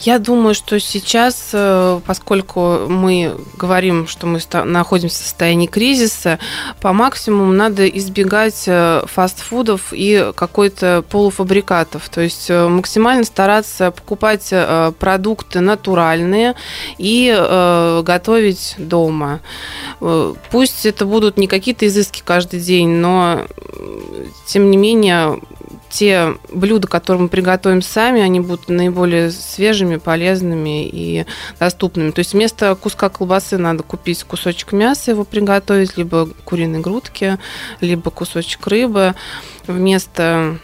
Я 0.00 0.18
думаю, 0.18 0.54
что 0.54 0.80
сейчас, 0.80 1.50
э, 1.52 2.00
поскольку 2.06 2.86
мы 2.88 3.36
говорим, 3.58 4.06
что 4.06 4.26
мы 4.26 4.40
находимся 4.64 5.22
в 5.22 5.26
состоянии 5.26 5.66
кризиса, 5.66 6.38
по 6.80 6.94
максимуму 6.94 7.52
надо 7.52 7.86
избегать 7.86 8.64
э, 8.66 9.02
фастфудов 9.06 9.92
и 9.92 10.32
какой-то 10.34 11.04
полуфабрикатов. 11.10 12.08
То 12.08 12.22
есть 12.22 12.48
э, 12.48 12.66
максимально 12.68 13.24
стараться 13.24 13.90
покупать 13.90 14.54
продукты 14.98 15.60
натуральные 15.60 16.54
и 16.96 17.30
готовить 18.02 18.74
дома. 18.78 19.40
Пусть 20.50 20.86
это 20.86 21.04
будут 21.04 21.36
не 21.36 21.46
какие-то 21.46 21.86
изыски 21.86 22.22
каждый 22.24 22.60
день, 22.60 22.88
но 22.88 23.46
тем 24.46 24.70
не 24.70 24.76
менее 24.76 25.40
те 25.90 26.36
блюда, 26.50 26.88
которые 26.88 27.22
мы 27.22 27.28
приготовим 27.28 27.82
сами, 27.82 28.22
они 28.22 28.40
будут 28.40 28.68
наиболее 28.68 29.30
свежими, 29.30 29.96
полезными 29.96 30.86
и 30.86 31.26
доступными. 31.58 32.12
То 32.12 32.20
есть 32.20 32.32
вместо 32.32 32.74
куска 32.76 33.08
колбасы 33.08 33.58
надо 33.58 33.82
купить 33.82 34.22
кусочек 34.24 34.72
мяса, 34.72 35.10
его 35.10 35.24
приготовить, 35.24 35.96
либо 35.96 36.28
куриной 36.44 36.80
грудки, 36.80 37.38
либо 37.80 38.10
кусочек 38.10 38.66
рыбы. 38.66 39.14
Вместо 39.66 40.58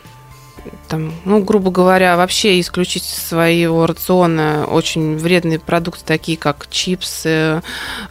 там, 0.89 1.13
ну, 1.25 1.43
грубо 1.43 1.71
говоря, 1.71 2.17
вообще 2.17 2.61
исключить 2.61 3.05
из 3.05 3.29
своего 3.29 3.87
рациона 3.87 4.67
очень 4.67 5.17
вредные 5.17 5.59
продукты, 5.59 6.03
такие 6.05 6.39
как 6.39 6.69
чипсы, 6.71 7.63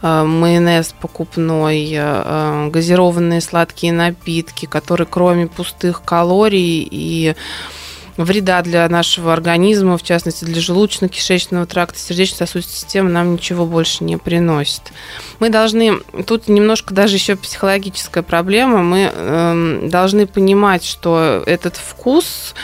э, 0.02 0.22
майонез 0.24 0.94
покупной, 0.98 1.90
э, 1.92 2.68
газированные 2.70 3.40
сладкие 3.40 3.92
напитки, 3.92 4.66
которые 4.66 5.06
кроме 5.06 5.46
пустых 5.46 6.02
калорий 6.02 6.86
и 6.90 7.34
вреда 8.16 8.62
для 8.62 8.88
нашего 8.88 9.32
организма, 9.32 9.98
в 9.98 10.02
частности 10.02 10.44
для 10.44 10.60
желудочно-кишечного 10.60 11.66
тракта, 11.66 11.98
сердечно-сосудистой 11.98 12.74
системы 12.74 13.10
нам 13.10 13.34
ничего 13.34 13.66
больше 13.66 14.04
не 14.04 14.16
приносит. 14.16 14.82
Мы 15.38 15.50
должны, 15.50 15.98
тут 16.26 16.48
немножко 16.48 16.94
даже 16.94 17.16
еще 17.16 17.36
психологическая 17.36 18.22
проблема, 18.22 18.82
мы 18.82 19.10
э, 19.12 19.88
должны 19.88 20.26
понимать, 20.26 20.84
что 20.84 21.42
этот 21.46 21.76
вкус, 21.76 22.54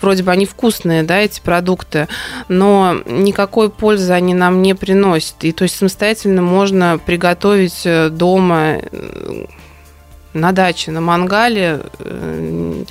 вроде 0.00 0.22
бы 0.22 0.30
они 0.30 0.46
вкусные, 0.46 1.02
да, 1.02 1.18
эти 1.18 1.40
продукты, 1.40 2.08
но 2.48 2.96
никакой 3.06 3.70
пользы 3.70 4.12
они 4.12 4.34
нам 4.34 4.62
не 4.62 4.74
приносят. 4.74 5.42
И 5.42 5.52
то 5.52 5.64
есть 5.64 5.76
самостоятельно 5.76 6.42
можно 6.42 6.98
приготовить 7.04 7.82
э, 7.84 8.08
дома 8.10 8.78
э, 8.80 9.46
на 10.32 10.52
даче, 10.52 10.90
на 10.90 11.00
мангале 11.00 11.82
э, 11.98 12.84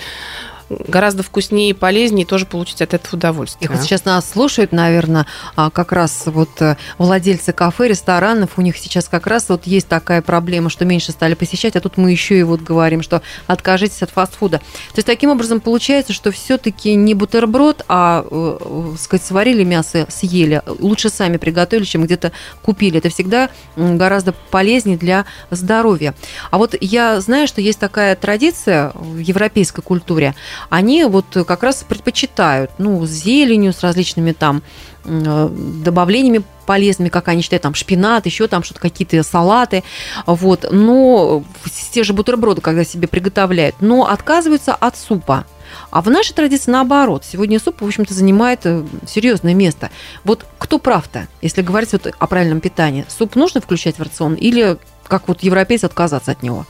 гораздо 0.69 1.23
вкуснее 1.23 1.71
и 1.71 1.73
полезнее, 1.73 2.23
и 2.23 2.27
тоже 2.27 2.45
получить 2.45 2.81
от 2.81 2.93
этого 2.93 3.15
удовольствие. 3.15 3.69
И 3.69 3.73
вот 3.73 3.81
сейчас 3.81 4.05
нас 4.05 4.29
слушают, 4.29 4.71
наверное, 4.71 5.25
а, 5.55 5.69
как 5.69 5.91
раз 5.91 6.23
вот 6.25 6.61
э, 6.61 6.77
владельцы 6.97 7.53
кафе, 7.53 7.88
ресторанов, 7.88 8.57
у 8.57 8.61
них 8.61 8.77
сейчас 8.77 9.07
как 9.09 9.27
раз 9.27 9.49
вот 9.49 9.65
есть 9.65 9.88
такая 9.88 10.21
проблема, 10.21 10.69
что 10.69 10.85
меньше 10.85 11.11
стали 11.11 11.33
посещать, 11.33 11.75
а 11.75 11.81
тут 11.81 11.97
мы 11.97 12.11
еще 12.11 12.39
и 12.39 12.43
вот 12.43 12.61
говорим, 12.61 13.01
что 13.01 13.21
откажитесь 13.47 14.01
от 14.03 14.11
фастфуда. 14.11 14.59
То 14.59 14.97
есть 14.97 15.07
таким 15.07 15.31
образом 15.31 15.59
получается, 15.59 16.13
что 16.13 16.31
все-таки 16.31 16.93
не 16.95 17.13
бутерброд, 17.13 17.83
а, 17.88 18.25
э, 18.29 18.57
э, 18.61 18.95
сказать, 18.99 19.25
сварили 19.25 19.63
мясо, 19.63 20.05
съели, 20.09 20.61
лучше 20.79 21.09
сами 21.09 21.38
приготовили, 21.38 21.85
чем 21.85 22.03
где-то 22.03 22.31
купили. 22.61 22.99
Это 22.99 23.09
всегда 23.09 23.49
гораздо 23.75 24.33
полезнее 24.51 24.97
для 24.97 25.25
здоровья. 25.49 26.13
А 26.51 26.57
вот 26.57 26.75
я 26.79 27.19
знаю, 27.21 27.47
что 27.47 27.61
есть 27.61 27.79
такая 27.79 28.15
традиция 28.15 28.91
в 28.93 29.17
европейской 29.17 29.81
культуре– 29.81 30.35
они 30.69 31.05
вот 31.05 31.25
как 31.47 31.63
раз 31.63 31.85
предпочитают, 31.87 32.71
ну, 32.77 33.05
с 33.05 33.09
зеленью, 33.09 33.73
с 33.73 33.81
различными 33.81 34.33
там 34.33 34.61
э, 35.05 35.49
добавлениями 35.83 36.43
полезными, 36.65 37.09
как 37.09 37.27
они 37.27 37.41
считают, 37.41 37.63
там 37.63 37.73
шпинат, 37.73 38.25
еще 38.25 38.47
там 38.47 38.63
что-то, 38.63 38.79
какие-то 38.79 39.23
салаты, 39.23 39.83
вот, 40.25 40.67
но 40.71 41.43
те 41.91 42.03
же 42.03 42.13
бутерброды, 42.13 42.61
когда 42.61 42.83
себе 42.83 43.07
приготовляют, 43.07 43.77
но 43.79 44.07
отказываются 44.07 44.75
от 44.75 44.95
супа. 44.95 45.45
А 45.91 46.01
в 46.01 46.09
нашей 46.09 46.33
традиции 46.33 46.71
наоборот. 46.71 47.23
Сегодня 47.25 47.59
суп, 47.59 47.81
в 47.81 47.85
общем-то, 47.85 48.13
занимает 48.13 48.61
э, 48.65 48.83
серьезное 49.07 49.53
место. 49.53 49.89
Вот 50.23 50.45
кто 50.57 50.79
прав-то, 50.79 51.27
если 51.41 51.61
говорить 51.61 51.91
вот 51.93 52.13
о 52.17 52.27
правильном 52.27 52.61
питании? 52.61 53.05
Суп 53.07 53.35
нужно 53.35 53.61
включать 53.61 53.97
в 53.97 54.03
рацион 54.03 54.35
или, 54.35 54.77
как 55.07 55.27
вот 55.27 55.43
европейцы, 55.43 55.85
отказаться 55.85 56.31
от 56.31 56.43
него? 56.43 56.65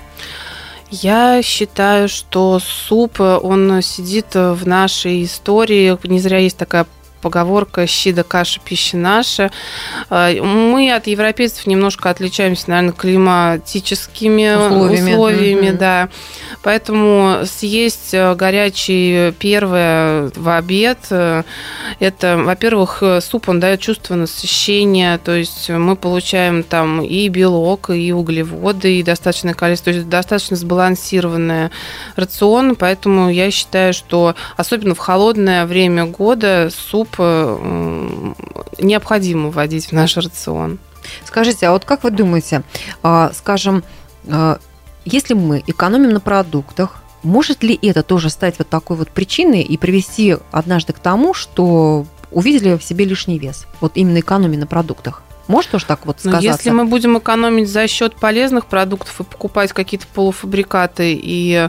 Я 0.91 1.41
считаю, 1.43 2.09
что 2.09 2.59
суп, 2.59 3.19
он 3.19 3.81
сидит 3.81 4.33
в 4.33 4.65
нашей 4.65 5.23
истории. 5.23 5.97
Не 6.03 6.19
зря 6.19 6.39
есть 6.39 6.57
такая 6.57 6.87
поговорка 7.21 7.85
«щи 7.87 8.11
да 8.11 8.23
каша, 8.23 8.59
пища 8.63 8.97
наша». 8.97 9.51
А, 10.09 10.31
мы 10.31 10.91
от 10.93 11.07
европейцев 11.07 11.67
немножко 11.67 12.09
отличаемся, 12.09 12.69
наверное, 12.69 12.93
климатическими 12.93 14.55
условиями, 14.55 15.11
условиями 15.11 15.67
mm-hmm. 15.67 15.77
да. 15.77 16.09
Поэтому 16.63 17.45
съесть 17.45 18.13
э, 18.13 18.35
горячий 18.35 19.31
первое 19.39 20.31
в 20.35 20.49
обед, 20.49 20.99
э, 21.09 21.43
это, 21.99 22.37
во-первых, 22.37 23.03
суп, 23.21 23.49
он 23.49 23.59
дает 23.59 23.79
чувство 23.79 24.15
насыщения, 24.15 25.17
то 25.17 25.35
есть 25.35 25.69
мы 25.69 25.95
получаем 25.95 26.63
там 26.63 27.01
и 27.01 27.27
белок, 27.29 27.89
и 27.89 28.11
углеводы, 28.11 28.99
и 28.99 29.03
достаточное 29.03 29.53
количество, 29.53 29.91
то 29.91 29.97
есть 29.97 30.09
достаточно 30.09 30.55
сбалансированный 30.55 31.69
рацион, 32.15 32.75
поэтому 32.75 33.29
я 33.29 33.51
считаю, 33.51 33.93
что 33.93 34.35
особенно 34.57 34.95
в 34.95 34.99
холодное 34.99 35.65
время 35.65 36.05
года 36.05 36.69
суп 36.71 37.08
суп 37.09 37.15
э, 37.19 38.33
необходимо 38.79 39.49
вводить 39.49 39.87
в 39.87 39.91
наш 39.91 40.17
рацион. 40.17 40.79
Скажите, 41.25 41.67
а 41.67 41.71
вот 41.71 41.85
как 41.85 42.03
вы 42.03 42.11
думаете, 42.11 42.63
а, 43.03 43.31
скажем, 43.33 43.83
а, 44.27 44.59
если 45.05 45.33
мы 45.33 45.63
экономим 45.65 46.11
на 46.11 46.19
продуктах, 46.19 47.01
может 47.23 47.63
ли 47.63 47.77
это 47.81 48.03
тоже 48.03 48.29
стать 48.29 48.55
вот 48.59 48.69
такой 48.69 48.97
вот 48.97 49.09
причиной 49.09 49.61
и 49.61 49.77
привести 49.77 50.37
однажды 50.51 50.93
к 50.93 50.99
тому, 50.99 51.33
что 51.33 52.05
увидели 52.31 52.77
в 52.77 52.83
себе 52.83 53.05
лишний 53.05 53.39
вес? 53.39 53.65
Вот 53.81 53.93
именно 53.95 54.19
экономия 54.19 54.59
на 54.59 54.67
продуктах. 54.67 55.23
Может 55.49 55.71
тоже 55.71 55.85
так 55.85 56.05
вот 56.05 56.17
ну, 56.23 56.29
сказаться? 56.29 56.47
Но 56.47 56.53
если 56.55 56.69
мы 56.69 56.85
будем 56.85 57.17
экономить 57.17 57.67
за 57.67 57.87
счет 57.87 58.15
полезных 58.15 58.67
продуктов 58.67 59.19
и 59.19 59.23
покупать 59.23 59.73
какие-то 59.73 60.05
полуфабрикаты 60.13 61.19
и, 61.19 61.67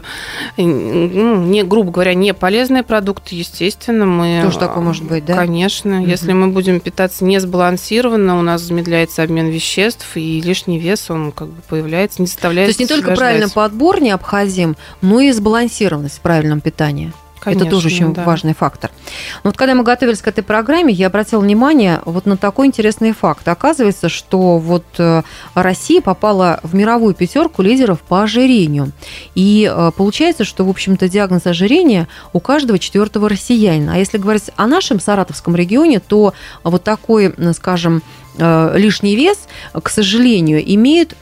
ну, 0.55 1.43
не, 1.45 1.63
грубо 1.63 1.91
говоря, 1.91 2.13
не 2.13 2.35
полезные 2.35 2.83
продукты, 2.83 3.33
естественно, 3.33 4.05
мы... 4.05 4.41
Тоже 4.43 4.59
такое 4.59 4.83
может 4.83 5.05
быть, 5.05 5.25
да? 5.25 5.35
Конечно. 5.35 6.01
Угу. 6.01 6.07
Если 6.07 6.31
мы 6.31 6.49
будем 6.49 6.79
питаться 6.79 7.25
не 7.25 7.39
сбалансированно, 7.39 8.37
у 8.37 8.43
нас 8.43 8.61
замедляется 8.61 9.23
обмен 9.23 9.49
веществ, 9.49 10.15
и 10.15 10.39
лишний 10.41 10.77
вес, 10.77 11.09
он 11.09 11.31
как 11.31 11.47
бы 11.47 11.59
появляется, 11.67 12.21
не 12.21 12.27
составляет... 12.27 12.67
То 12.67 12.69
есть 12.69 12.79
не 12.79 12.85
только 12.85 13.15
правильный 13.15 13.49
подбор 13.49 13.99
необходим, 13.99 14.77
но 15.01 15.21
и 15.21 15.31
сбалансированность 15.31 16.19
в 16.19 16.21
правильном 16.21 16.61
питании. 16.61 17.13
Конечно, 17.41 17.63
это 17.63 17.71
тоже 17.71 17.87
очень 17.87 18.13
да. 18.13 18.23
важный 18.23 18.53
фактор. 18.53 18.91
Но 19.43 19.49
вот 19.49 19.57
когда 19.57 19.73
мы 19.73 19.83
готовились 19.83 20.21
к 20.21 20.27
этой 20.27 20.43
программе, 20.43 20.93
я 20.93 21.07
обратила 21.07 21.39
внимание 21.39 21.99
вот 22.05 22.27
на 22.27 22.37
такой 22.37 22.67
интересный 22.67 23.13
факт. 23.13 23.47
Оказывается, 23.47 24.09
что 24.09 24.59
вот 24.59 24.85
э, 24.99 25.23
Россия 25.55 26.01
попала 26.01 26.59
в 26.61 26.75
мировую 26.75 27.15
пятерку 27.15 27.63
лидеров 27.63 28.01
по 28.01 28.21
ожирению. 28.21 28.91
И 29.33 29.67
э, 29.73 29.91
получается, 29.97 30.43
что, 30.43 30.63
в 30.65 30.69
общем-то, 30.69 31.09
диагноз 31.09 31.47
ожирения 31.47 32.07
у 32.31 32.39
каждого 32.39 32.77
четвертого 32.77 33.27
россиянина. 33.27 33.95
А 33.95 33.97
если 33.97 34.19
говорить 34.19 34.51
о 34.55 34.67
нашем 34.67 34.99
Саратовском 34.99 35.55
регионе, 35.55 35.99
то 35.99 36.35
вот 36.63 36.83
такой, 36.83 37.33
скажем, 37.55 38.03
э, 38.37 38.73
лишний 38.75 39.15
вес, 39.15 39.47
к 39.73 39.89
сожалению, 39.89 40.63
имеют 40.75 41.15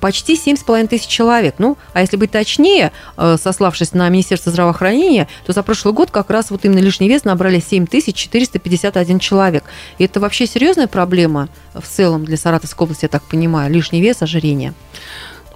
почти 0.00 0.34
7,5 0.34 0.88
тысяч 0.88 1.06
человек. 1.06 1.56
Ну, 1.58 1.76
а 1.92 2.00
если 2.00 2.16
быть 2.16 2.30
точнее, 2.30 2.92
э, 3.16 3.36
сославшись 3.40 3.92
на 3.92 4.08
Министерство 4.08 4.50
здравоохранения, 4.50 5.28
то 5.46 5.52
за 5.52 5.62
прошлый 5.62 5.94
год 5.94 6.10
как 6.10 6.30
раз 6.30 6.50
вот 6.50 6.64
именно 6.64 6.78
лишний 6.78 7.08
вес 7.08 7.24
набрали 7.24 7.60
7451 7.60 9.18
человек. 9.18 9.64
И 9.98 10.04
это 10.04 10.20
вообще 10.20 10.46
серьезная 10.46 10.88
проблема 10.88 11.48
в 11.74 11.86
целом 11.86 12.24
для 12.24 12.36
Саратовской 12.36 12.84
области, 12.84 13.04
я 13.04 13.08
так 13.08 13.22
понимаю, 13.22 13.72
лишний 13.72 14.00
вес, 14.00 14.22
ожирение. 14.22 14.74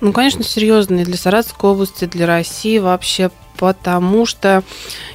Ну, 0.02 0.12
конечно, 0.12 0.42
серьезные 0.42 1.04
для 1.04 1.16
Саратовской 1.16 1.70
области, 1.70 2.06
для 2.06 2.26
России 2.26 2.78
вообще 2.78 3.30
потому 3.56 4.26
что 4.26 4.64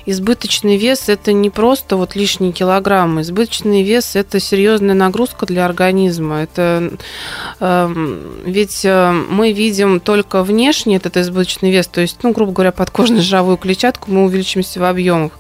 избыточный 0.06 0.77
вес 0.77 1.10
это 1.10 1.34
не 1.34 1.50
просто 1.50 1.98
вот 1.98 2.15
лишние 2.15 2.53
килограммы. 2.53 3.20
Избыточный 3.20 3.84
вес 3.84 4.15
это 4.15 4.39
серьезная 4.39 4.96
нагрузка 4.96 5.46
для 5.46 5.65
организма. 5.65 6.44
Это 6.44 6.94
э, 7.60 8.27
ведь 8.46 8.86
мы 8.86 9.51
видим 9.51 10.00
только 10.00 10.41
внешне 10.41 10.96
этот 10.96 11.17
избыточный 11.17 11.70
вес, 11.70 11.88
то 11.88 12.00
есть, 12.00 12.20
ну, 12.24 12.32
грубо 12.32 12.53
говоря, 12.53 12.72
подкожную 12.72 13.22
жировую 13.22 13.58
клетчатку 13.58 14.10
мы 14.10 14.24
увеличимся 14.24 14.79
в 14.79 14.86
объемах. 14.86 15.34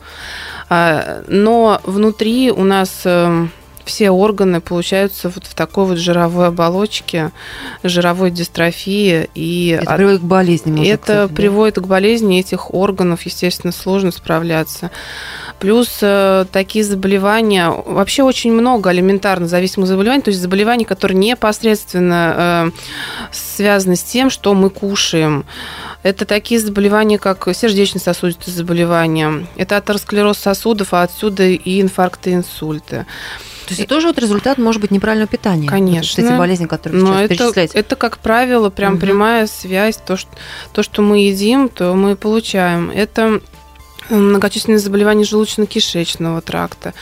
А, 0.67 1.23
но 1.29 1.79
внутри 1.85 2.51
у 2.51 2.65
нас 2.65 3.03
э, 3.05 3.47
все 3.87 4.11
органы 4.11 4.61
получаются 4.61 5.29
вот 5.29 5.45
в 5.45 5.55
такой 5.55 5.85
вот 5.85 5.97
жировой 5.97 6.47
оболочке, 6.47 7.31
жировой 7.83 8.31
дистрофии. 8.31 9.29
И 9.33 9.69
это 9.81 9.91
от... 9.91 9.97
приводит 9.97 10.21
к 10.21 10.25
болезни. 10.25 10.71
Может, 10.71 10.93
это 10.93 11.01
кстати, 11.01 11.33
приводит 11.33 11.75
да? 11.75 11.81
к 11.81 11.87
болезни 11.87 12.39
этих 12.39 12.73
органов, 12.73 13.23
естественно, 13.23 13.73
сложно 13.73 14.11
справляться. 14.11 14.91
Плюс 15.59 15.99
э, 16.01 16.45
такие 16.51 16.85
заболевания, 16.85 17.69
вообще 17.69 18.21
очень 18.21 18.51
много 18.51 18.91
алиментарно 18.91 19.47
зависимых 19.47 19.87
заболеваний, 19.87 20.21
то 20.21 20.29
есть 20.29 20.41
заболеваний, 20.41 20.85
которые 20.85 21.17
непосредственно 21.17 22.35
э, 22.37 22.71
связаны 23.31 23.95
с 23.95 24.03
тем, 24.03 24.29
что 24.29 24.53
мы 24.53 24.69
кушаем. 24.69 25.45
Это 26.03 26.25
такие 26.25 26.59
заболевания, 26.59 27.17
как 27.17 27.47
сердечно-сосудистые 27.53 28.53
заболевания, 28.53 29.47
это 29.55 29.77
атеросклероз 29.77 30.37
сосудов, 30.37 30.93
а 30.93 31.01
отсюда 31.01 31.43
и 31.43 31.81
инфаркты, 31.81 32.33
инсульты. 32.33 33.05
То 33.67 33.73
есть 33.73 33.81
это 33.81 33.89
тоже 33.89 34.07
вот 34.07 34.17
результат 34.17 34.57
может 34.57 34.79
быть 34.79 34.91
неправильного 34.91 35.27
питания. 35.27 35.67
Конечно. 35.67 36.23
Вот 36.23 36.31
эти 36.31 36.37
болезни, 36.37 36.65
которые 36.67 37.01
сейчас 37.01 37.27
перечисляете. 37.27 37.77
Это, 37.77 37.97
как 37.97 38.19
правило, 38.19 38.69
прям 38.69 38.93
угу. 38.93 39.01
прямая 39.01 39.45
связь. 39.45 39.97
То 39.97 40.15
что, 40.15 40.29
то, 40.71 40.83
что 40.83 41.01
мы 41.01 41.19
едим, 41.19 41.67
то 41.67 41.93
мы 41.93 42.15
получаем. 42.15 42.89
Это 42.89 43.41
многочисленные 44.09 44.79
заболевания 44.79 45.25
желудочно-кишечного 45.25 46.39
тракта. 46.39 46.93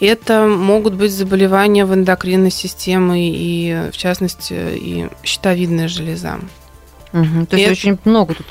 Это 0.00 0.48
могут 0.48 0.94
быть 0.94 1.12
заболевания 1.12 1.84
в 1.84 1.94
эндокринной 1.94 2.50
системе 2.50 3.30
и, 3.30 3.90
в 3.92 3.96
частности, 3.96 4.54
и 4.54 5.08
щитовидная 5.22 5.86
железа. 5.86 6.40
Угу, 7.12 7.46
то 7.46 7.56
есть 7.56 7.64
это... 7.64 7.70
очень 7.70 7.98
много 8.04 8.34
тут 8.34 8.46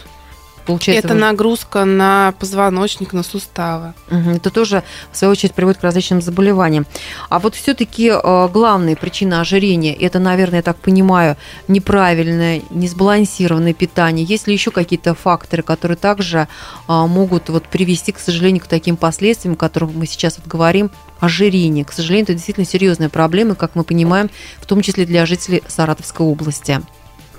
получается... 0.68 1.08
Это 1.08 1.16
вы... 1.16 1.22
нагрузка 1.22 1.86
на 1.86 2.34
позвоночник, 2.40 3.14
на 3.14 3.24
суставы. 3.24 3.94
Это 4.10 4.52
тоже, 4.52 4.84
в 5.12 5.18
свою 5.18 5.32
очередь, 5.32 5.54
приводит 5.54 5.80
к 5.80 5.84
различным 5.84 6.22
заболеваниям. 6.22 6.86
А 7.30 7.40
вот 7.40 7.56
все-таки 7.56 8.10
э, 8.10 8.48
главные 8.50 8.96
причины 8.96 9.36
ожирения, 9.36 9.94
это, 9.94 10.20
наверное, 10.20 10.60
я 10.60 10.64
так 10.64 10.78
понимаю, 10.78 11.38
неправильное, 11.68 12.62
несбалансированное 12.70 13.74
питание. 13.74 14.26
Есть 14.26 14.48
ли 14.48 14.54
еще 14.54 14.72
какие-то 14.72 15.16
факторы, 15.16 15.64
которые 15.64 15.98
также 15.98 16.48
а, 16.88 17.08
могут 17.08 17.50
вот 17.50 17.64
привести, 17.66 18.12
к 18.12 18.20
сожалению, 18.20 18.64
к 18.64 18.68
таким 18.68 18.98
последствиям, 18.98 19.54
о 19.56 19.58
которых 19.58 19.94
мы 19.94 20.06
сейчас 20.06 20.38
вот 20.38 20.48
говорим, 20.48 20.92
ожирение. 21.20 21.86
К 21.86 21.92
сожалению, 21.92 22.26
это 22.26 22.34
действительно 22.34 22.66
серьезная 22.66 23.10
проблема, 23.10 23.56
как 23.56 23.76
мы 23.76 23.84
понимаем, 23.84 24.30
в 24.60 24.66
том 24.66 24.82
числе 24.82 25.06
для 25.06 25.26
жителей 25.26 25.64
Саратовской 25.68 26.26
области. 26.26 26.82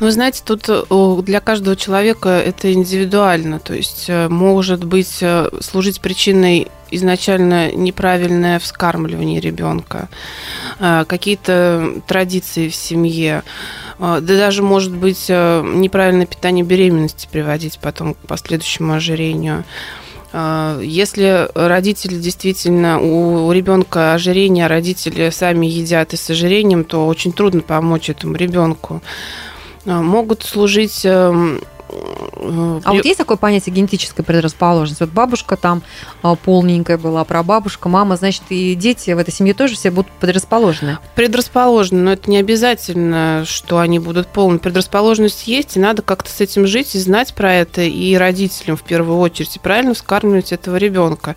Ну, 0.00 0.10
знаете, 0.10 0.42
тут 0.44 0.68
э, 0.68 1.22
для 1.22 1.40
каждого 1.40 1.74
человека 1.74 2.28
это 2.28 2.72
индивидуально. 2.72 3.58
То 3.58 3.74
есть 3.74 4.04
э, 4.08 4.28
может 4.28 4.84
быть 4.84 5.18
э, 5.20 5.50
служить 5.60 6.00
причиной 6.00 6.68
изначально 6.90 7.72
неправильное 7.72 8.58
вскармливание 8.58 9.40
ребенка, 9.40 10.08
какие-то 10.78 12.00
традиции 12.06 12.70
в 12.70 12.74
семье, 12.74 13.42
да 13.98 14.20
даже 14.20 14.62
может 14.62 14.96
быть 14.96 15.28
неправильное 15.28 16.24
питание 16.24 16.64
беременности 16.64 17.28
приводить 17.30 17.78
потом 17.78 18.14
к 18.14 18.16
последующему 18.16 18.94
ожирению. 18.94 19.64
Если 20.32 21.50
родители 21.54 22.14
действительно 22.18 23.02
у 23.02 23.52
ребенка 23.52 24.14
ожирение, 24.14 24.64
а 24.64 24.68
родители 24.68 25.28
сами 25.28 25.66
едят 25.66 26.14
и 26.14 26.16
с 26.16 26.30
ожирением, 26.30 26.84
то 26.84 27.06
очень 27.06 27.34
трудно 27.34 27.60
помочь 27.60 28.08
этому 28.08 28.34
ребенку. 28.36 29.02
А, 29.88 30.02
могут 30.02 30.42
служить 30.42 31.00
эм, 31.04 31.62
э, 31.88 32.80
а 32.84 32.92
вот 32.92 33.06
есть 33.06 33.16
такое 33.16 33.38
понятие 33.38 33.74
генетической 33.74 34.22
предрасположенности? 34.22 35.02
Вот 35.02 35.12
бабушка 35.12 35.56
там 35.56 35.82
а, 36.20 36.34
полненькая 36.34 36.98
была, 36.98 37.24
прабабушка, 37.24 37.88
мама, 37.88 38.16
значит, 38.16 38.42
и 38.50 38.74
дети 38.74 39.12
в 39.12 39.18
этой 39.18 39.32
семье 39.32 39.54
тоже 39.54 39.76
все 39.76 39.90
будут 39.90 40.12
предрасположены? 40.20 40.98
Предрасположены, 41.14 42.02
но 42.02 42.12
это 42.12 42.30
не 42.30 42.36
обязательно, 42.36 43.44
что 43.46 43.78
они 43.78 43.98
будут 43.98 44.28
полны. 44.28 44.58
Предрасположенность 44.58 45.46
есть, 45.46 45.78
и 45.78 45.80
надо 45.80 46.02
как-то 46.02 46.30
с 46.30 46.42
этим 46.42 46.66
жить 46.66 46.94
и 46.94 46.98
знать 46.98 47.32
про 47.32 47.54
это, 47.54 47.80
и 47.80 48.14
родителям 48.14 48.76
в 48.76 48.82
первую 48.82 49.18
очередь, 49.18 49.56
и 49.56 49.58
правильно 49.58 49.94
вскармливать 49.94 50.52
этого 50.52 50.76
ребенка 50.76 51.34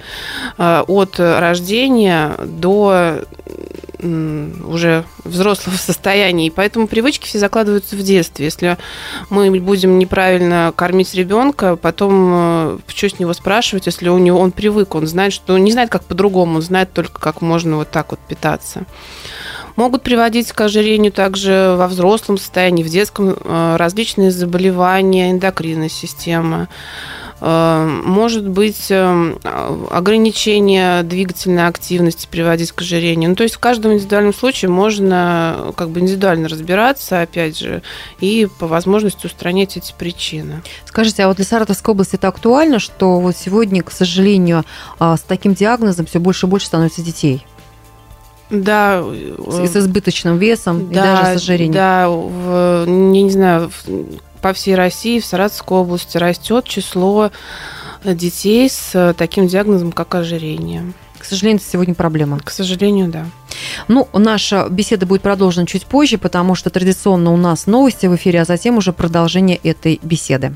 а, 0.57 0.83
от 0.85 1.19
рождения 1.19 2.35
до 2.43 3.23
уже 4.01 5.05
взрослого 5.23 5.75
состояния. 5.77 6.47
И 6.47 6.49
поэтому 6.49 6.87
привычки 6.87 7.27
все 7.27 7.39
закладываются 7.39 7.95
в 7.95 8.01
детстве. 8.01 8.45
Если 8.45 8.77
мы 9.29 9.59
будем 9.59 9.99
неправильно 9.99 10.73
кормить 10.75 11.13
ребенка, 11.13 11.75
потом 11.75 12.31
э, 12.33 12.77
что 12.87 13.09
с 13.09 13.19
него 13.19 13.33
спрашивать, 13.33 13.85
если 13.85 14.09
у 14.09 14.17
него 14.17 14.39
он 14.39 14.51
привык, 14.51 14.95
он 14.95 15.07
знает, 15.07 15.33
что 15.33 15.57
не 15.57 15.71
знает, 15.71 15.89
как 15.89 16.03
по-другому, 16.03 16.57
он 16.57 16.61
знает 16.61 16.93
только, 16.93 17.19
как 17.19 17.41
можно 17.41 17.77
вот 17.77 17.89
так 17.91 18.11
вот 18.11 18.19
питаться 18.19 18.85
могут 19.75 20.03
приводить 20.03 20.51
к 20.51 20.61
ожирению 20.61 21.11
также 21.11 21.75
во 21.77 21.87
взрослом 21.87 22.37
состоянии, 22.37 22.83
в 22.83 22.89
детском 22.89 23.29
э, 23.29 23.75
различные 23.77 24.29
заболевания 24.29 25.31
эндокринной 25.31 25.89
системы. 25.89 26.67
Э, 27.41 27.85
может 28.03 28.47
быть 28.47 28.91
э, 28.91 29.35
ограничение 29.89 31.01
двигательной 31.01 31.67
активности 31.67 32.27
приводить 32.29 32.71
к 32.71 32.81
ожирению. 32.81 33.31
Ну, 33.31 33.35
то 33.35 33.43
есть 33.43 33.55
в 33.55 33.59
каждом 33.59 33.93
индивидуальном 33.93 34.33
случае 34.33 34.69
можно 34.69 35.73
как 35.75 35.89
бы 35.89 35.99
индивидуально 36.01 36.47
разбираться, 36.47 37.21
опять 37.21 37.57
же, 37.57 37.81
и 38.19 38.47
по 38.59 38.67
возможности 38.67 39.25
устранять 39.25 39.75
эти 39.75 39.93
причины. 39.97 40.61
Скажите, 40.85 41.23
а 41.23 41.27
вот 41.27 41.37
для 41.37 41.45
Саратовской 41.45 41.93
области 41.93 42.15
это 42.15 42.27
актуально, 42.27 42.77
что 42.77 43.19
вот 43.19 43.35
сегодня, 43.35 43.81
к 43.81 43.91
сожалению, 43.91 44.63
а, 44.99 45.17
с 45.17 45.21
таким 45.21 45.55
диагнозом 45.55 46.05
все 46.05 46.19
больше 46.19 46.45
и 46.45 46.49
больше 46.49 46.67
становится 46.67 47.01
детей? 47.01 47.45
Да. 48.51 49.03
С, 49.03 49.71
с 49.71 49.75
избыточным 49.77 50.37
весом 50.37 50.91
да, 50.91 50.91
и 50.91 50.95
даже 50.95 51.39
с 51.39 51.41
ожирением. 51.41 51.73
Да, 51.73 52.09
в, 52.09 52.85
не, 52.85 53.23
не 53.23 53.31
знаю, 53.31 53.71
по 54.41 54.53
всей 54.53 54.75
России, 54.75 55.19
в 55.19 55.25
Саратовской 55.25 55.77
области 55.77 56.17
растет 56.17 56.65
число 56.65 57.31
детей 58.03 58.69
с 58.69 59.13
таким 59.17 59.47
диагнозом, 59.47 59.91
как 59.91 60.15
ожирение. 60.15 60.93
К 61.17 61.25
сожалению, 61.25 61.61
это 61.61 61.71
сегодня 61.71 61.93
проблема. 61.93 62.39
К 62.39 62.49
сожалению, 62.49 63.07
да. 63.07 63.25
Ну, 63.87 64.07
наша 64.13 64.67
беседа 64.69 65.05
будет 65.05 65.21
продолжена 65.21 65.67
чуть 65.67 65.85
позже, 65.85 66.17
потому 66.17 66.55
что 66.55 66.71
традиционно 66.71 67.31
у 67.31 67.37
нас 67.37 67.67
новости 67.67 68.07
в 68.07 68.15
эфире, 68.15 68.41
а 68.41 68.45
затем 68.45 68.77
уже 68.77 68.91
продолжение 68.91 69.57
этой 69.57 69.99
беседы. 70.01 70.55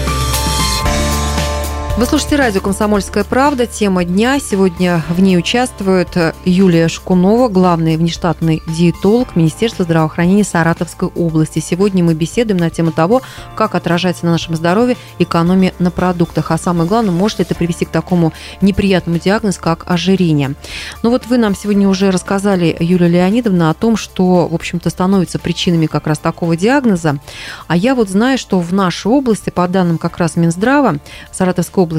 Вы 2.01 2.07
слушаете 2.07 2.37
радио 2.37 2.61
«Комсомольская 2.61 3.23
правда». 3.23 3.67
Тема 3.67 4.03
дня. 4.03 4.39
Сегодня 4.39 5.03
в 5.07 5.21
ней 5.21 5.37
участвует 5.37 6.17
Юлия 6.45 6.87
Шкунова, 6.87 7.47
главный 7.47 7.95
внештатный 7.95 8.63
диетолог 8.65 9.35
Министерства 9.35 9.85
здравоохранения 9.85 10.43
Саратовской 10.43 11.09
области. 11.09 11.59
Сегодня 11.59 12.03
мы 12.03 12.15
беседуем 12.15 12.57
на 12.57 12.71
тему 12.71 12.91
того, 12.91 13.21
как 13.55 13.75
отражается 13.75 14.25
на 14.25 14.31
нашем 14.31 14.55
здоровье 14.55 14.97
экономия 15.19 15.75
на 15.77 15.91
продуктах. 15.91 16.49
А 16.49 16.57
самое 16.57 16.89
главное, 16.89 17.11
может 17.11 17.37
ли 17.37 17.45
это 17.45 17.53
привести 17.53 17.85
к 17.85 17.89
такому 17.89 18.33
неприятному 18.61 19.19
диагнозу, 19.19 19.59
как 19.61 19.83
ожирение. 19.85 20.55
Ну 21.03 21.11
вот 21.11 21.27
вы 21.27 21.37
нам 21.37 21.55
сегодня 21.55 21.87
уже 21.87 22.09
рассказали, 22.09 22.75
Юлия 22.79 23.09
Леонидовна, 23.09 23.69
о 23.69 23.75
том, 23.75 23.95
что, 23.95 24.47
в 24.47 24.55
общем-то, 24.55 24.89
становится 24.89 25.37
причинами 25.37 25.85
как 25.85 26.07
раз 26.07 26.17
такого 26.17 26.57
диагноза. 26.57 27.19
А 27.67 27.77
я 27.77 27.93
вот 27.93 28.09
знаю, 28.09 28.39
что 28.39 28.59
в 28.59 28.73
нашей 28.73 29.11
области, 29.11 29.51
по 29.51 29.67
данным 29.67 29.99
как 29.99 30.17
раз 30.17 30.35
Минздрава, 30.35 30.95
Саратовской 31.31 31.83
области 31.83 31.90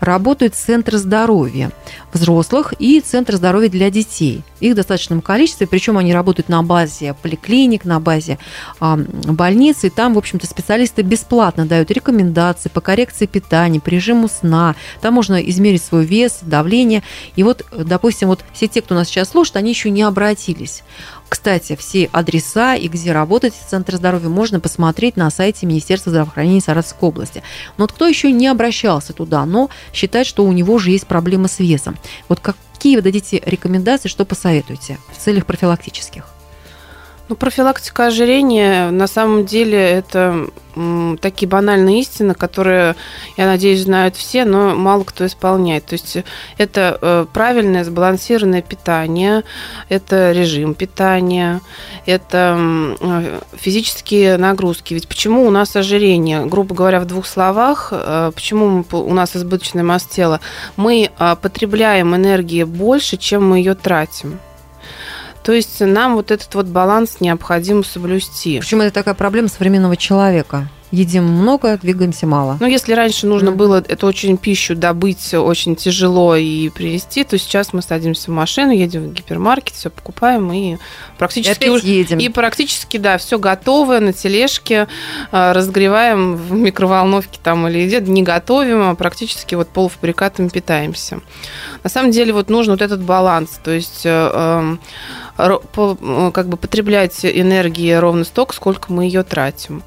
работают 0.00 0.54
центры 0.54 0.98
здоровья 0.98 1.70
взрослых 2.12 2.74
и 2.78 3.00
центры 3.00 3.36
здоровья 3.36 3.68
для 3.68 3.90
детей. 3.90 4.42
Их 4.60 4.72
в 4.72 4.76
достаточном 4.76 5.20
количестве, 5.20 5.66
причем 5.66 5.98
они 5.98 6.14
работают 6.14 6.48
на 6.48 6.62
базе 6.62 7.14
поликлиник, 7.22 7.84
на 7.84 8.00
базе 8.00 8.38
э, 8.80 8.96
больниц, 8.96 9.84
и 9.84 9.90
там, 9.90 10.14
в 10.14 10.18
общем-то, 10.18 10.46
специалисты 10.46 11.02
бесплатно 11.02 11.66
дают 11.66 11.90
рекомендации 11.90 12.68
по 12.68 12.80
коррекции 12.80 13.26
питания, 13.26 13.80
по 13.80 13.88
режиму 13.88 14.28
сна. 14.28 14.74
Там 15.00 15.14
можно 15.14 15.36
измерить 15.36 15.82
свой 15.82 16.04
вес, 16.04 16.38
давление. 16.42 17.02
И 17.36 17.42
вот, 17.42 17.64
допустим, 17.76 18.28
вот 18.28 18.44
все 18.52 18.68
те, 18.68 18.80
кто 18.82 18.94
нас 18.94 19.08
сейчас 19.08 19.30
слушает, 19.30 19.56
они 19.56 19.70
еще 19.70 19.90
не 19.90 20.02
обратились. 20.02 20.82
Кстати, 21.34 21.74
все 21.74 22.08
адреса 22.12 22.76
и 22.76 22.86
где 22.86 23.10
работать 23.10 23.54
в 23.54 23.68
Центре 23.68 23.96
здоровья 23.96 24.28
можно 24.28 24.60
посмотреть 24.60 25.16
на 25.16 25.28
сайте 25.30 25.66
Министерства 25.66 26.10
здравоохранения 26.10 26.60
Саратовской 26.60 27.08
области. 27.08 27.42
Но 27.76 27.84
вот 27.84 27.92
кто 27.92 28.06
еще 28.06 28.30
не 28.30 28.46
обращался 28.46 29.12
туда, 29.12 29.44
но 29.44 29.68
считает, 29.92 30.28
что 30.28 30.44
у 30.44 30.52
него 30.52 30.78
же 30.78 30.92
есть 30.92 31.08
проблемы 31.08 31.48
с 31.48 31.58
весом. 31.58 31.98
Вот 32.28 32.38
какие 32.38 32.94
вы 32.94 33.02
дадите 33.02 33.42
рекомендации, 33.44 34.08
что 34.08 34.24
посоветуете 34.24 34.98
в 35.12 35.20
целях 35.20 35.44
профилактических? 35.44 36.33
Ну, 37.26 37.36
профилактика 37.36 38.06
ожирения 38.06 38.90
на 38.90 39.06
самом 39.06 39.46
деле 39.46 39.78
это 39.78 40.46
такие 41.22 41.48
банальные 41.48 42.00
истины, 42.00 42.34
которые, 42.34 42.96
я 43.36 43.46
надеюсь, 43.46 43.84
знают 43.84 44.16
все, 44.16 44.44
но 44.44 44.74
мало 44.74 45.04
кто 45.04 45.24
исполняет. 45.24 45.86
То 45.86 45.94
есть 45.94 46.18
это 46.58 46.98
э, 47.00 47.26
правильное 47.32 47.84
сбалансированное 47.84 48.60
питание, 48.60 49.44
это 49.88 50.32
режим 50.32 50.74
питания, 50.74 51.62
это 52.04 52.58
э, 53.00 53.40
физические 53.54 54.36
нагрузки. 54.36 54.92
Ведь 54.92 55.08
почему 55.08 55.46
у 55.46 55.50
нас 55.50 55.76
ожирение? 55.76 56.44
Грубо 56.44 56.74
говоря, 56.74 57.00
в 57.00 57.06
двух 57.06 57.26
словах, 57.26 57.88
э, 57.92 58.32
почему 58.34 58.84
у 58.90 59.14
нас 59.14 59.34
избыточная 59.34 59.84
масса 59.84 60.10
тела? 60.10 60.40
Мы 60.76 61.10
потребляем 61.40 62.14
энергии 62.14 62.64
больше, 62.64 63.16
чем 63.16 63.48
мы 63.48 63.58
ее 63.58 63.74
тратим. 63.74 64.40
То 65.44 65.52
есть 65.52 65.80
нам 65.80 66.14
вот 66.14 66.30
этот 66.30 66.54
вот 66.54 66.66
баланс 66.66 67.18
необходимо 67.20 67.84
соблюсти. 67.84 68.58
Почему 68.58 68.82
это 68.82 68.94
такая 68.94 69.14
проблема 69.14 69.48
современного 69.48 69.96
человека? 69.96 70.68
Едим 70.94 71.24
много, 71.24 71.78
двигаемся 71.80 72.26
мало. 72.26 72.56
Ну, 72.60 72.66
если 72.66 72.92
раньше 72.92 73.26
нужно 73.26 73.50
mm-hmm. 73.50 73.54
было 73.54 73.84
эту 73.86 74.06
очень 74.06 74.36
пищу 74.36 74.74
добыть 74.74 75.34
очень 75.34 75.76
тяжело 75.76 76.36
и 76.36 76.68
привезти, 76.68 77.24
то 77.24 77.38
сейчас 77.38 77.72
мы 77.72 77.82
садимся 77.82 78.30
в 78.30 78.34
машину, 78.34 78.72
едем 78.72 79.08
в 79.08 79.12
гипермаркет, 79.12 79.74
все 79.74 79.90
покупаем 79.90 80.52
и 80.52 80.76
практически 81.18 81.64
и 81.64 81.68
уже, 81.68 81.86
едем. 81.86 82.18
И 82.18 82.28
практически, 82.28 82.96
да, 82.96 83.18
все 83.18 83.38
готовое 83.38 84.00
на 84.00 84.12
тележке, 84.12 84.88
а, 85.32 85.52
разогреваем 85.52 86.36
в 86.36 86.52
микроволновке 86.52 87.38
там 87.42 87.66
или 87.68 87.86
где-то, 87.86 88.10
не 88.10 88.22
готовим, 88.22 88.82
а 88.82 88.94
практически 88.94 89.54
вот 89.54 89.68
полуфабрикатами 89.68 90.48
питаемся. 90.48 91.20
На 91.82 91.90
самом 91.90 92.12
деле 92.12 92.32
вот 92.32 92.48
нужен 92.48 92.72
вот 92.72 92.82
этот 92.82 93.02
баланс, 93.02 93.60
то 93.62 93.70
есть 93.70 94.02
э, 94.04 94.78
эм, 95.38 96.30
как 96.32 96.48
бы 96.48 96.56
потреблять 96.56 97.24
энергии 97.24 97.92
ровно 97.92 98.24
столько, 98.24 98.54
сколько 98.54 98.92
мы 98.92 99.04
ее 99.04 99.22
тратим. 99.22 99.82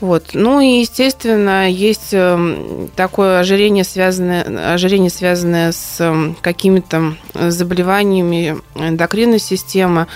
Вот. 0.00 0.34
Ну 0.46 0.60
и, 0.60 0.78
естественно, 0.78 1.68
есть 1.68 2.10
эм, 2.14 2.88
такое 2.94 3.40
ожирение, 3.40 3.82
связанное, 3.82 4.74
ожирение, 4.74 5.10
связанное 5.10 5.72
с 5.72 5.96
эм, 5.98 6.36
какими-то 6.40 7.16
заболеваниями 7.34 8.56
эндокринной 8.76 9.40
системы. 9.40 10.06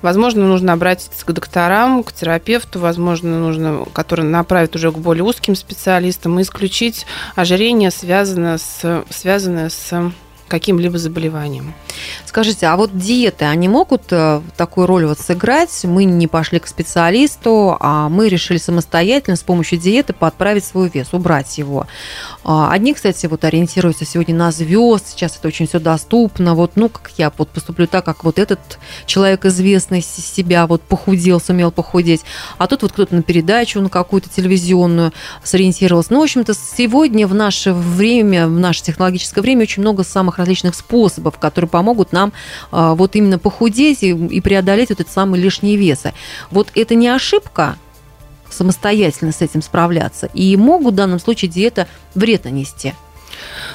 Возможно, 0.00 0.46
нужно 0.46 0.72
обратиться 0.72 1.26
к 1.26 1.30
докторам, 1.30 2.04
к 2.04 2.12
терапевту, 2.14 2.80
возможно, 2.80 3.38
нужно, 3.38 3.84
который 3.92 4.24
направит 4.24 4.74
уже 4.76 4.90
к 4.90 4.96
более 4.96 5.24
узким 5.24 5.54
специалистам, 5.54 6.40
исключить 6.40 7.04
ожирение, 7.34 7.90
связанное 7.90 8.56
с, 8.56 9.04
связанное 9.10 9.68
с 9.68 10.10
каким-либо 10.48 10.98
заболеванием. 10.98 11.74
Скажите, 12.24 12.66
а 12.66 12.76
вот 12.76 12.96
диеты, 12.96 13.46
они 13.46 13.68
могут 13.68 14.04
э, 14.10 14.40
такую 14.56 14.86
роль 14.86 15.06
вот 15.06 15.18
сыграть? 15.18 15.84
Мы 15.84 16.04
не 16.04 16.26
пошли 16.26 16.58
к 16.58 16.66
специалисту, 16.66 17.76
а 17.80 18.08
мы 18.08 18.28
решили 18.28 18.58
самостоятельно 18.58 19.36
с 19.36 19.42
помощью 19.42 19.78
диеты 19.78 20.12
подправить 20.12 20.64
свой 20.64 20.90
вес, 20.92 21.08
убрать 21.12 21.58
его. 21.58 21.86
А, 22.44 22.70
одни, 22.72 22.94
кстати, 22.94 23.26
вот 23.26 23.44
ориентируются 23.44 24.04
сегодня 24.04 24.34
на 24.34 24.52
звезд, 24.52 25.08
сейчас 25.08 25.36
это 25.36 25.48
очень 25.48 25.66
все 25.66 25.80
доступно. 25.80 26.54
Вот, 26.54 26.72
ну, 26.76 26.88
как 26.88 27.10
я 27.16 27.32
вот 27.36 27.48
поступлю 27.48 27.86
так, 27.86 28.04
как 28.04 28.24
вот 28.24 28.38
этот 28.38 28.78
человек 29.06 29.44
известный 29.46 30.02
себя 30.02 30.66
вот 30.66 30.82
похудел, 30.82 31.40
сумел 31.40 31.70
похудеть. 31.70 32.22
А 32.58 32.66
тут 32.66 32.82
вот 32.82 32.92
кто-то 32.92 33.14
на 33.14 33.22
передачу, 33.22 33.80
на 33.80 33.88
какую-то 33.88 34.28
телевизионную 34.28 35.12
сориентировался. 35.42 36.12
Ну, 36.12 36.20
в 36.20 36.24
общем-то, 36.24 36.54
сегодня 36.54 37.26
в 37.26 37.34
наше 37.34 37.72
время, 37.72 38.46
в 38.46 38.58
наше 38.58 38.82
технологическое 38.82 39.42
время 39.42 39.62
очень 39.62 39.82
много 39.82 40.04
самых 40.04 40.35
различных 40.38 40.74
способов, 40.74 41.38
которые 41.38 41.68
помогут 41.68 42.12
нам 42.12 42.32
а, 42.70 42.94
вот 42.94 43.16
именно 43.16 43.38
похудеть 43.38 44.02
и 44.02 44.40
преодолеть 44.40 44.90
вот 44.90 45.00
этот 45.00 45.12
самый 45.12 45.40
лишний 45.40 45.76
вес. 45.76 46.04
Вот 46.50 46.68
это 46.74 46.94
не 46.94 47.08
ошибка, 47.08 47.76
самостоятельно 48.50 49.32
с 49.32 49.42
этим 49.42 49.62
справляться. 49.62 50.28
И 50.34 50.56
могут 50.56 50.94
в 50.94 50.96
данном 50.96 51.18
случае 51.18 51.50
диета 51.50 51.86
вред 52.14 52.44
нанести. 52.44 52.94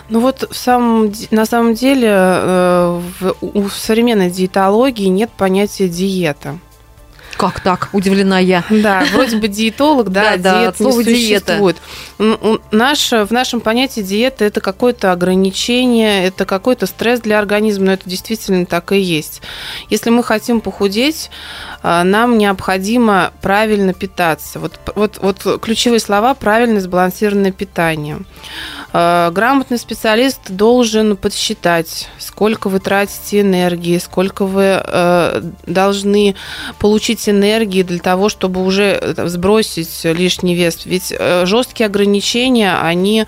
Ну 0.10 0.20
вот 0.20 0.48
в 0.50 0.56
самом, 0.56 1.14
на 1.30 1.46
самом 1.46 1.74
деле 1.74 2.10
э, 2.10 3.02
в, 3.20 3.36
у 3.42 3.70
современной 3.70 4.32
диетологии 4.32 5.06
нет 5.06 5.30
понятия 5.36 5.88
диета. 5.88 6.58
Как 7.38 7.60
так? 7.60 7.90
Удивлена 7.94 8.40
я. 8.40 8.64
Да, 8.70 9.04
вроде 9.14 9.38
бы 9.38 9.48
диетолог, 9.48 10.10
да, 10.10 10.38
диет 10.38 10.80
не 10.80 10.92
существует. 10.92 11.78
Наш, 12.72 13.12
в 13.12 13.32
нашем 13.32 13.62
понятии 13.62 14.02
диета– 14.02 14.46
это 14.46 14.62
какое-то 14.62 15.12
ограничение, 15.12 16.26
это 16.26 16.46
какой-то 16.46 16.86
стресс 16.86 17.20
для 17.20 17.40
организма, 17.40 17.86
но 17.86 17.94
это 17.94 18.10
действительно 18.10 18.66
так 18.66 18.92
и 18.92 19.00
есть. 19.00 19.42
Если 19.90 20.10
мы 20.10 20.24
хотим 20.24 20.62
похудеть, 20.62 21.30
а, 21.84 22.04
нам 22.04 22.38
необходимо 22.38 23.34
правильно 23.42 23.94
питаться. 23.94 24.60
Вот, 24.60 24.80
вот, 24.96 25.18
вот 25.22 25.62
ключевые 25.62 26.00
слова– 26.00 26.34
правильное 26.36 26.82
сбалансированное 26.82 27.52
питание. 27.52 28.20
А, 28.94 29.32
грамотный 29.32 29.78
специалист 29.78 30.40
должен 30.50 31.16
подсчитать, 31.16 32.10
сколько 32.18 32.68
вы 32.68 32.80
тратите 32.80 33.40
энергии, 33.40 33.98
сколько 34.00 34.46
вы 34.46 34.82
э, 34.84 35.42
должны 35.66 36.36
получить 36.78 37.30
энергии 37.30 37.84
для 37.84 38.00
того, 38.00 38.28
чтобы 38.28 38.66
уже 38.66 39.00
э, 39.02 39.28
сбросить 39.28 40.04
лишний 40.04 40.56
вес. 40.56 40.86
Ведь 40.86 41.14
э, 41.18 41.46
жесткие 41.46 41.88
ограничения, 41.88 42.78
они 42.82 43.26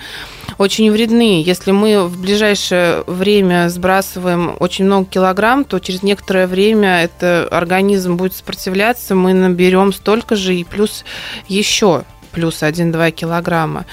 очень 0.58 0.92
вредны. 0.92 1.42
Если 1.42 1.72
мы 1.72 2.08
в 2.08 2.20
ближайшее 2.20 3.04
время 3.08 3.70
сбрасываем 3.70 4.58
очень 4.60 4.86
много 4.86 5.06
килограмм, 5.06 5.64
то 5.64 5.80
через 5.80 6.04
некоторое 6.04 6.48
время 6.48 7.04
это 7.04 7.48
организм 7.50 8.18
будет 8.18 8.36
сопротивляться, 8.36 9.16
мы 9.16 9.34
наберем 9.34 9.94
столько 9.94 10.36
же 10.36 10.56
и 10.56 10.66
плюс 10.66 11.06
еще 11.48 12.04
плюс 12.34 12.64
1-2 12.64 13.12
килограмма. 13.12 13.86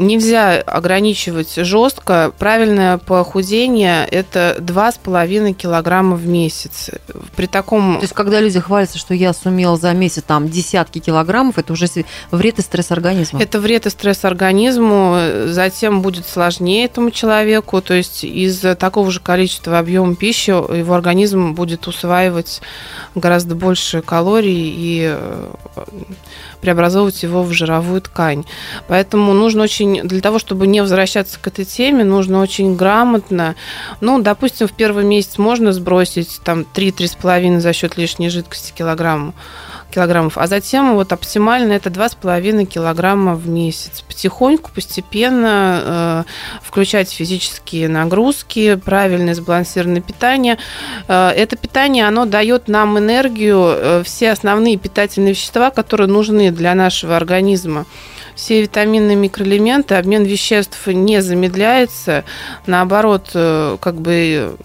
Нельзя 0.00 0.62
ограничивать 0.62 1.56
жестко. 1.56 2.32
Правильное 2.38 2.96
похудение– 2.96 4.06
это 4.10 4.56
2,5 4.58 5.52
килограмма 5.52 6.16
в 6.16 6.26
месяц. 6.26 6.90
При 7.36 7.44
таком... 7.44 7.96
То 7.96 8.04
есть, 8.04 8.14
когда 8.14 8.40
люди 8.40 8.58
хвалятся, 8.58 8.96
что 8.96 9.12
я 9.12 9.34
сумел 9.34 9.76
за 9.76 9.92
месяц 9.92 10.22
там 10.26 10.48
десятки 10.48 11.00
килограммов, 11.00 11.58
это 11.58 11.74
уже 11.74 11.86
вред 12.30 12.58
и 12.58 12.62
стресс 12.62 12.90
организму? 12.92 13.40
Это 13.40 13.60
вред 13.60 13.84
и 13.84 13.90
стресс 13.90 14.24
организму. 14.24 15.18
Затем 15.46 16.00
будет 16.00 16.26
сложнее 16.26 16.86
этому 16.86 17.10
человеку. 17.10 17.82
То 17.82 17.92
есть, 17.92 18.24
из 18.24 18.60
такого 18.78 19.10
же 19.10 19.20
количества 19.20 19.78
объема 19.78 20.14
пищи 20.14 20.50
его 20.50 20.94
организм 20.94 21.52
будет 21.52 21.86
усваивать 21.86 22.62
гораздо 23.14 23.54
больше 23.54 24.00
калорий 24.00 24.72
и 24.74 25.14
э, 25.14 25.52
преобразовывать 26.90 27.22
его 27.22 27.42
в 27.42 27.52
жировую 27.52 28.00
ткань. 28.00 28.44
Поэтому 28.88 29.32
нужно 29.32 29.62
очень, 29.62 30.02
для 30.02 30.20
того, 30.20 30.38
чтобы 30.38 30.66
не 30.66 30.80
возвращаться 30.80 31.38
к 31.40 31.46
этой 31.46 31.64
теме, 31.64 32.04
нужно 32.04 32.40
очень 32.42 32.76
грамотно, 32.76 33.54
ну, 34.00 34.20
допустим, 34.20 34.66
в 34.66 34.72
первый 34.72 35.04
месяц 35.04 35.38
можно 35.38 35.72
сбросить 35.72 36.40
там 36.44 36.66
3-3,5 36.74 37.60
за 37.60 37.72
счет 37.72 37.96
лишней 37.96 38.30
жидкости 38.30 38.72
килограмм 38.76 39.34
килограммов, 39.90 40.38
а 40.38 40.46
затем 40.46 40.94
вот 40.94 41.12
оптимально 41.12 41.72
это 41.72 41.90
2,5 41.90 42.64
килограмма 42.64 43.34
в 43.34 43.48
месяц. 43.48 44.02
Потихоньку, 44.06 44.70
постепенно 44.74 45.82
э, 45.84 46.60
включать 46.62 47.10
физические 47.10 47.88
нагрузки, 47.88 48.76
правильное 48.76 49.34
сбалансированное 49.34 50.02
питание. 50.02 50.58
Э, 51.08 51.30
это 51.30 51.56
питание, 51.56 52.06
оно 52.06 52.24
дает 52.26 52.68
нам 52.68 52.98
энергию, 52.98 53.58
э, 53.66 54.02
все 54.04 54.30
основные 54.30 54.76
питательные 54.76 55.30
вещества, 55.30 55.70
которые 55.70 56.08
нужны 56.08 56.50
для 56.50 56.74
нашего 56.74 57.16
организма 57.16 57.86
все 58.40 58.62
витамины, 58.62 59.14
микроэлементы, 59.16 59.96
обмен 59.96 60.24
веществ 60.24 60.86
не 60.86 61.20
замедляется, 61.20 62.24
наоборот, 62.66 63.30
э, 63.34 63.76
как 63.80 63.96
бы 63.96 64.56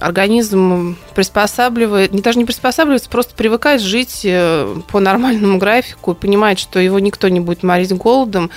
организм 0.00 0.96
приспосабливает, 1.14 2.12
не 2.12 2.20
даже 2.20 2.38
не 2.38 2.44
приспосабливается, 2.44 3.08
просто 3.08 3.34
привыкает 3.34 3.80
жить 3.80 4.22
э, 4.24 4.76
по 4.88 5.00
нормальному 5.00 5.58
графику, 5.58 6.14
понимает, 6.14 6.58
что 6.58 6.78
его 6.78 6.98
никто 6.98 7.28
не 7.28 7.40
будет 7.40 7.62
морить 7.62 7.92
голодом 7.92 8.50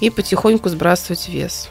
и 0.00 0.10
потихоньку 0.10 0.68
сбрасывать 0.68 1.28
вес. 1.28 1.68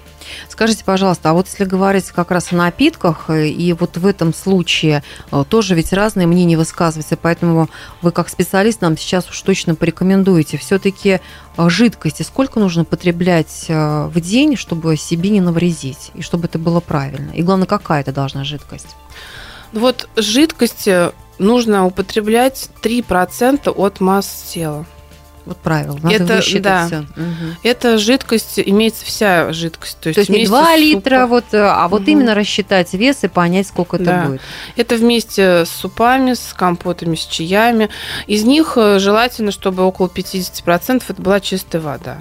Скажите, 0.49 0.83
пожалуйста, 0.83 1.29
а 1.29 1.33
вот 1.33 1.47
если 1.47 1.65
говорить 1.65 2.05
как 2.07 2.31
раз 2.31 2.51
о 2.51 2.55
напитках, 2.55 3.29
э, 3.29 3.47
и 3.47 3.73
вот 3.73 3.97
в 3.97 4.05
этом 4.05 4.33
случае 4.33 5.03
э, 5.31 5.43
тоже 5.47 5.75
ведь 5.75 5.93
разные 5.93 6.27
мнения 6.27 6.57
высказываются, 6.57 7.17
поэтому 7.17 7.69
вы 8.01 8.11
как 8.11 8.29
специалист 8.29 8.81
нам 8.81 8.97
сейчас 8.97 9.29
уж 9.29 9.41
точно 9.41 9.75
порекомендуете 9.75 10.57
все-таки 10.57 11.19
э, 11.57 11.69
жидкости, 11.69 12.23
сколько 12.23 12.59
нужно 12.59 12.85
потреблять 12.85 13.65
в 13.67 14.19
день, 14.19 14.55
чтобы 14.55 14.97
себе 14.97 15.29
не 15.29 15.41
навредить, 15.41 16.11
и 16.13 16.21
чтобы 16.21 16.45
это 16.45 16.59
было 16.59 16.79
правильно? 16.79 17.31
И 17.31 17.41
главное, 17.41 17.67
какая 17.67 18.01
это 18.01 18.11
должна 18.11 18.43
жидкость? 18.43 18.95
Вот 19.73 20.07
жидкости 20.15 21.11
нужно 21.39 21.85
употреблять 21.85 22.69
3% 22.81 23.69
от 23.69 23.99
массы 23.99 24.53
тела. 24.53 24.85
Вот 25.45 25.57
правило. 25.57 25.97
Надо 26.01 26.15
это, 26.15 26.59
да. 26.59 26.87
все. 26.87 26.99
Угу. 26.99 27.57
Это 27.63 27.97
жидкость, 27.97 28.59
имеется 28.59 29.05
вся 29.05 29.53
жидкость. 29.53 29.97
То 29.99 30.09
есть, 30.09 30.15
то 30.15 30.19
есть 30.21 30.29
не 30.29 30.45
2 30.45 30.75
литра, 30.77 31.27
вот, 31.27 31.45
э, 31.51 31.61
а 31.61 31.87
вот 31.87 32.01
угу. 32.01 32.11
именно 32.11 32.33
рассчитать 32.33 32.93
вес 32.93 33.23
и 33.23 33.27
понять, 33.27 33.67
сколько 33.67 33.99
да. 33.99 34.03
это 34.21 34.29
будет. 34.29 34.41
Это 34.75 34.95
вместе 34.95 35.65
с 35.65 35.69
супами, 35.69 36.33
с 36.33 36.53
компотами, 36.53 37.15
с 37.15 37.25
чаями. 37.25 37.89
Из 38.25 38.43
них 38.43 38.73
э, 38.75 38.97
желательно, 38.99 39.51
чтобы 39.51 39.83
около 39.83 40.07
50% 40.07 41.03
это 41.07 41.21
была 41.21 41.39
чистая 41.39 41.81
вода. 41.81 42.17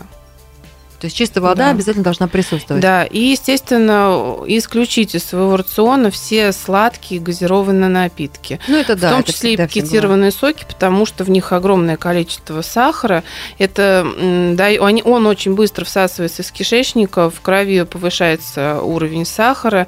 То 1.04 1.06
есть 1.06 1.18
чистая 1.18 1.42
вода 1.42 1.66
да. 1.66 1.70
обязательно 1.72 2.02
должна 2.02 2.28
присутствовать. 2.28 2.82
Да, 2.82 3.04
и, 3.04 3.18
естественно, 3.18 4.38
исключить 4.46 5.14
из 5.14 5.22
своего 5.22 5.54
рациона 5.58 6.10
все 6.10 6.50
сладкие 6.50 7.20
газированные 7.20 7.90
напитки. 7.90 8.58
Ну, 8.68 8.78
это 8.78 8.96
да. 8.96 9.08
В 9.08 9.12
том 9.12 9.24
числе 9.24 9.52
и 9.52 9.56
пакетированные 9.58 10.30
соки, 10.30 10.64
потому 10.66 11.04
что 11.04 11.24
в 11.24 11.28
них 11.28 11.52
огромное 11.52 11.98
количество 11.98 12.62
сахара. 12.62 13.22
Это, 13.58 14.06
да, 14.54 14.70
он 14.80 15.26
очень 15.26 15.54
быстро 15.54 15.84
всасывается 15.84 16.40
из 16.40 16.50
кишечника, 16.50 17.28
в 17.28 17.38
крови 17.42 17.82
повышается 17.82 18.80
уровень 18.80 19.26
сахара. 19.26 19.86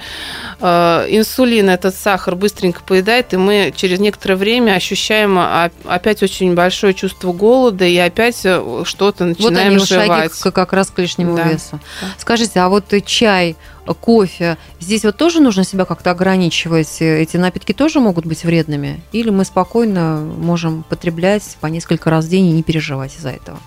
Э, 0.60 1.06
инсулин 1.08 1.70
этот 1.70 1.94
сахар 1.94 2.36
быстренько 2.36 2.82
поедает, 2.82 3.32
и 3.32 3.38
мы 3.38 3.72
через 3.74 4.00
некоторое 4.00 4.36
время 4.36 4.72
ощущаем 4.72 5.38
опять 5.86 6.22
очень 6.22 6.52
большое 6.52 6.92
чувство 6.92 7.32
голода, 7.32 7.86
и 7.86 7.96
опять 7.96 8.44
э, 8.44 8.82
что-то 8.84 9.24
начинаем 9.24 9.78
вот 9.78 9.90
они, 9.90 10.04
жевать. 10.04 10.34
Шаги 10.34 10.54
как 10.54 10.74
раз 10.74 10.90
к 10.90 11.05
лишнему 11.06 11.36
да. 11.36 11.44
весу. 11.44 11.78
Скажите, 12.18 12.60
а 12.60 12.68
вот 12.68 12.92
чай, 13.04 13.56
кофе, 14.00 14.58
здесь 14.80 15.04
вот 15.04 15.16
тоже 15.16 15.40
нужно 15.40 15.64
себя 15.64 15.84
как-то 15.84 16.10
ограничивать? 16.10 17.00
Эти 17.00 17.36
напитки 17.36 17.72
тоже 17.72 18.00
могут 18.00 18.26
быть 18.26 18.44
вредными? 18.44 19.00
Или 19.12 19.30
мы 19.30 19.44
спокойно 19.44 20.20
можем 20.20 20.82
потреблять 20.82 21.56
по 21.60 21.66
несколько 21.66 22.10
раз 22.10 22.24
в 22.24 22.28
день 22.28 22.46
и 22.46 22.52
не 22.52 22.62
переживать 22.62 23.16
из-за 23.16 23.30
этого? 23.30 23.58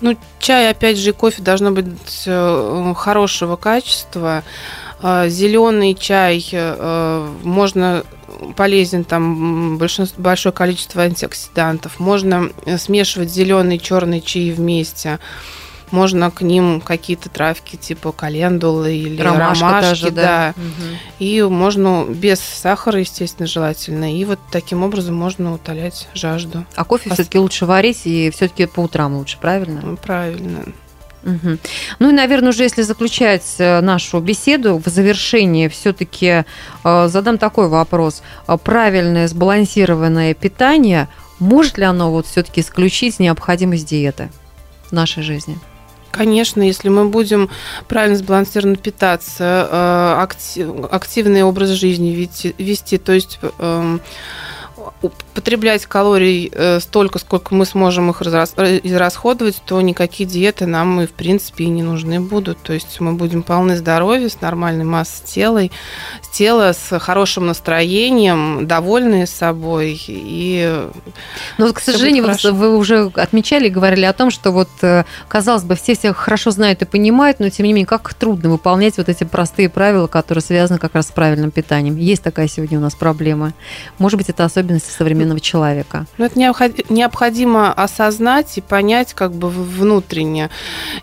Ну, 0.00 0.16
чай, 0.38 0.70
опять 0.70 0.98
же, 0.98 1.10
и 1.10 1.12
кофе 1.12 1.42
должно 1.42 1.72
быть 1.72 2.22
э, 2.26 2.94
хорошего 2.96 3.56
качества. 3.56 4.44
Э, 5.02 5.28
Зеленый 5.28 5.94
чай 5.94 6.46
э, 6.52 7.28
можно 7.42 8.04
полезен 8.56 9.04
там 9.04 9.78
большинство, 9.78 10.22
большое 10.22 10.52
количество 10.52 11.02
антиоксидантов. 11.02 11.98
Можно 11.98 12.50
смешивать 12.78 13.30
зеленый 13.30 13.76
и 13.76 13.80
черный 13.80 14.20
чаи 14.20 14.50
вместе 14.50 15.18
можно 15.90 16.30
к 16.30 16.42
ним 16.42 16.80
какие-то 16.80 17.28
травки 17.28 17.76
типа 17.76 18.12
календулы 18.12 18.94
или 18.94 19.20
Ромашка 19.20 19.64
ромашки, 19.64 19.88
даже, 19.88 20.10
да. 20.10 20.22
да. 20.22 20.54
Угу. 20.56 20.98
И 21.18 21.42
можно 21.42 22.06
без 22.08 22.40
сахара, 22.40 23.00
естественно, 23.00 23.46
желательно. 23.46 24.14
И 24.14 24.24
вот 24.24 24.38
таким 24.50 24.82
образом 24.82 25.14
можно 25.14 25.54
утолять 25.54 26.08
жажду. 26.14 26.64
А 26.74 26.84
кофе 26.84 27.10
Пос... 27.10 27.18
все-таки 27.18 27.38
лучше 27.38 27.66
варить 27.66 28.02
и 28.04 28.30
все-таки 28.30 28.66
по 28.66 28.80
утрам 28.80 29.14
лучше, 29.16 29.38
правильно? 29.40 29.80
Ну, 29.82 29.96
правильно. 29.96 30.64
Угу. 31.24 31.58
Ну 31.98 32.10
и, 32.10 32.12
наверное, 32.12 32.50
уже 32.50 32.62
если 32.62 32.82
заключать 32.82 33.56
э, 33.58 33.80
нашу 33.80 34.20
беседу, 34.20 34.80
в 34.84 34.88
завершении 34.88 35.68
все-таки 35.68 36.44
э, 36.84 37.08
задам 37.08 37.38
такой 37.38 37.68
вопрос. 37.68 38.22
Правильное 38.62 39.28
сбалансированное 39.28 40.34
питание, 40.34 41.08
может 41.38 41.78
ли 41.78 41.84
оно 41.84 42.10
вот 42.10 42.26
все-таки 42.26 42.60
исключить 42.60 43.18
необходимость 43.18 43.86
диеты 43.86 44.30
в 44.88 44.92
нашей 44.92 45.22
жизни? 45.22 45.58
Конечно, 46.10 46.62
если 46.62 46.88
мы 46.88 47.08
будем 47.08 47.50
правильно 47.86 48.16
сбалансированно 48.16 48.76
питаться, 48.76 49.68
э, 49.70 50.86
активный 50.90 51.42
образ 51.42 51.70
жизни 51.70 52.10
вести, 52.58 52.98
то 52.98 53.12
есть 53.12 53.38
эм, 53.58 54.00
употреблять 55.02 55.86
калорий 55.86 56.50
э, 56.52 56.80
столько, 56.80 57.18
сколько 57.18 57.54
мы 57.54 57.64
сможем 57.64 58.10
их 58.10 58.22
израсходовать, 58.22 59.62
то 59.64 59.80
никакие 59.80 60.28
диеты 60.28 60.66
нам 60.66 61.00
и 61.00 61.06
в 61.06 61.12
принципе 61.12 61.64
и 61.64 61.68
не 61.68 61.82
нужны 61.82 62.20
будут. 62.20 62.58
То 62.58 62.72
есть 62.72 63.00
мы 63.00 63.12
будем 63.12 63.42
полны 63.42 63.76
здоровья, 63.76 64.28
с 64.28 64.40
нормальной 64.40 64.84
массой 64.84 65.24
тела, 65.26 65.62
тела 66.32 66.72
с 66.72 66.98
хорошим 66.98 67.46
настроением, 67.46 68.66
довольные 68.66 69.26
собой. 69.26 70.00
И 70.06 70.86
Но, 71.58 71.66
вот, 71.66 71.76
к 71.76 71.80
сожалению, 71.80 72.26
вы, 72.26 72.52
вы 72.52 72.76
уже 72.76 73.10
отмечали 73.14 73.68
и 73.68 73.70
говорили 73.70 74.04
о 74.04 74.12
том, 74.12 74.30
что 74.30 74.50
вот, 74.50 74.68
э, 74.82 75.04
казалось 75.28 75.64
бы, 75.64 75.76
все 75.76 75.94
всех 75.94 76.16
хорошо 76.16 76.50
знают 76.50 76.82
и 76.82 76.84
понимают, 76.84 77.40
но 77.40 77.48
тем 77.48 77.66
не 77.66 77.72
менее, 77.72 77.86
как 77.86 78.14
трудно 78.14 78.50
выполнять 78.50 78.96
вот 78.98 79.08
эти 79.08 79.24
простые 79.24 79.68
правила, 79.68 80.06
которые 80.06 80.42
связаны 80.42 80.78
как 80.78 80.94
раз 80.94 81.08
с 81.08 81.10
правильным 81.12 81.50
питанием. 81.50 81.96
Есть 81.96 82.22
такая 82.22 82.48
сегодня 82.48 82.78
у 82.78 82.82
нас 82.82 82.94
проблема. 82.94 83.52
Может 83.98 84.18
быть, 84.18 84.28
это 84.28 84.44
особенности 84.78 84.90
современного 84.96 85.40
человека. 85.40 86.06
Ну, 86.16 86.24
это 86.24 86.38
необходимо 86.88 87.72
осознать 87.72 88.56
и 88.58 88.60
понять 88.60 89.14
как 89.14 89.32
бы 89.32 89.48
внутренне. 89.48 90.50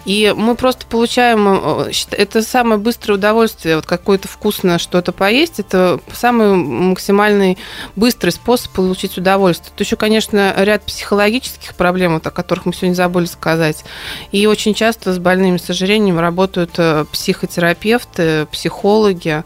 И 0.06 0.34
мы 0.36 0.56
просто 0.56 0.86
получаем... 0.86 1.48
Э, 1.48 1.92
это 2.12 2.42
самое 2.42 2.80
быстрое 2.80 3.18
удовольствие, 3.18 3.76
вот 3.76 3.86
какое-то 3.86 4.28
вкусное 4.28 4.78
что-то 4.78 5.12
поесть, 5.12 5.60
это 5.60 6.00
самый 6.14 6.56
максимальный 6.56 7.58
быстрый 7.96 8.32
способ 8.32 8.72
получить 8.72 9.18
удовольствие. 9.18 9.72
То 9.76 9.84
еще, 9.84 9.96
конечно, 9.96 10.54
ряд 10.58 10.84
психологических 10.84 11.76
проблем, 11.76 12.14
вот, 12.14 12.26
о 12.28 12.32
которых 12.32 12.66
мы 12.66 12.74
сегодня 12.74 12.96
забыли 12.96 13.26
сказать. 13.26 13.84
И 14.32 14.48
очень 14.48 14.74
часто 14.74 15.14
с 15.14 15.20
больными 15.20 15.58
с 15.58 15.70
ожирением 15.70 16.20
работают 16.20 16.72
э, 16.78 17.06
психотерапевты, 17.12 18.48
психологи. 18.52 19.44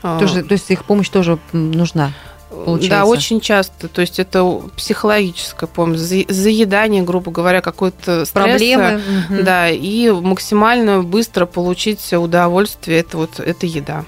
Тоже, 0.00 0.44
то 0.44 0.52
есть 0.52 0.70
их 0.70 0.84
помощь 0.84 1.08
тоже 1.08 1.38
нужна? 1.52 2.12
Получается. 2.50 2.90
Да, 2.90 3.04
очень 3.04 3.40
часто. 3.40 3.88
То 3.88 4.00
есть 4.00 4.18
это 4.18 4.62
психологическая 4.76 5.68
помощь, 5.68 5.98
заедание, 5.98 7.02
грубо 7.02 7.30
говоря, 7.30 7.60
какой-то 7.60 8.24
стресса. 8.24 8.32
Проблемы. 8.32 9.02
Да, 9.42 9.68
и 9.68 10.10
максимально 10.10 11.02
быстро 11.02 11.46
получить 11.46 12.12
удовольствие, 12.12 13.00
это 13.00 13.18
вот 13.18 13.38
это 13.38 13.66
еда. 13.66 14.04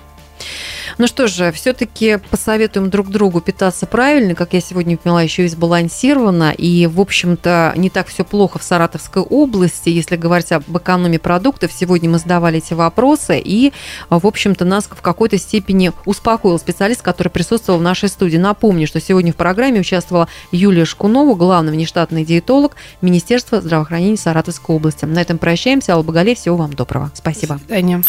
Ну 0.98 1.06
что 1.06 1.26
же, 1.26 1.52
все-таки 1.52 2.18
посоветуем 2.30 2.90
друг 2.90 3.08
другу 3.08 3.40
питаться 3.40 3.86
правильно, 3.86 4.34
как 4.34 4.52
я 4.52 4.60
сегодня 4.60 4.96
поняла, 4.96 5.22
еще 5.22 5.44
и 5.44 5.48
сбалансированно. 5.48 6.52
И, 6.52 6.86
в 6.86 7.00
общем-то, 7.00 7.74
не 7.76 7.90
так 7.90 8.08
все 8.08 8.24
плохо 8.24 8.58
в 8.58 8.62
Саратовской 8.62 9.22
области, 9.22 9.88
если 9.88 10.16
говорить 10.16 10.52
об 10.52 10.76
экономии 10.76 11.18
продуктов. 11.18 11.72
Сегодня 11.72 12.10
мы 12.10 12.18
задавали 12.18 12.58
эти 12.58 12.74
вопросы, 12.74 13.40
и, 13.42 13.72
в 14.08 14.26
общем-то, 14.26 14.64
нас 14.64 14.88
в 14.90 15.00
какой-то 15.02 15.38
степени 15.38 15.92
успокоил 16.04 16.58
специалист, 16.58 17.02
который 17.02 17.28
присутствовал 17.28 17.78
в 17.78 17.82
нашей 17.82 18.08
студии. 18.08 18.36
Напомню, 18.36 18.86
что 18.86 19.00
сегодня 19.00 19.32
в 19.32 19.36
программе 19.36 19.80
участвовала 19.80 20.28
Юлия 20.52 20.84
Шкунова, 20.84 21.34
главный 21.34 21.72
внештатный 21.72 22.24
диетолог 22.24 22.76
Министерства 23.00 23.60
здравоохранения 23.60 24.16
Саратовской 24.16 24.76
области. 24.76 25.04
На 25.04 25.20
этом 25.20 25.38
прощаемся. 25.38 25.92
Алла 25.92 26.02
Багалей, 26.02 26.34
всего 26.34 26.56
вам 26.56 26.72
доброго. 26.72 27.10
Спасибо. 27.14 27.54
До 27.54 27.60
свидания. 27.60 28.02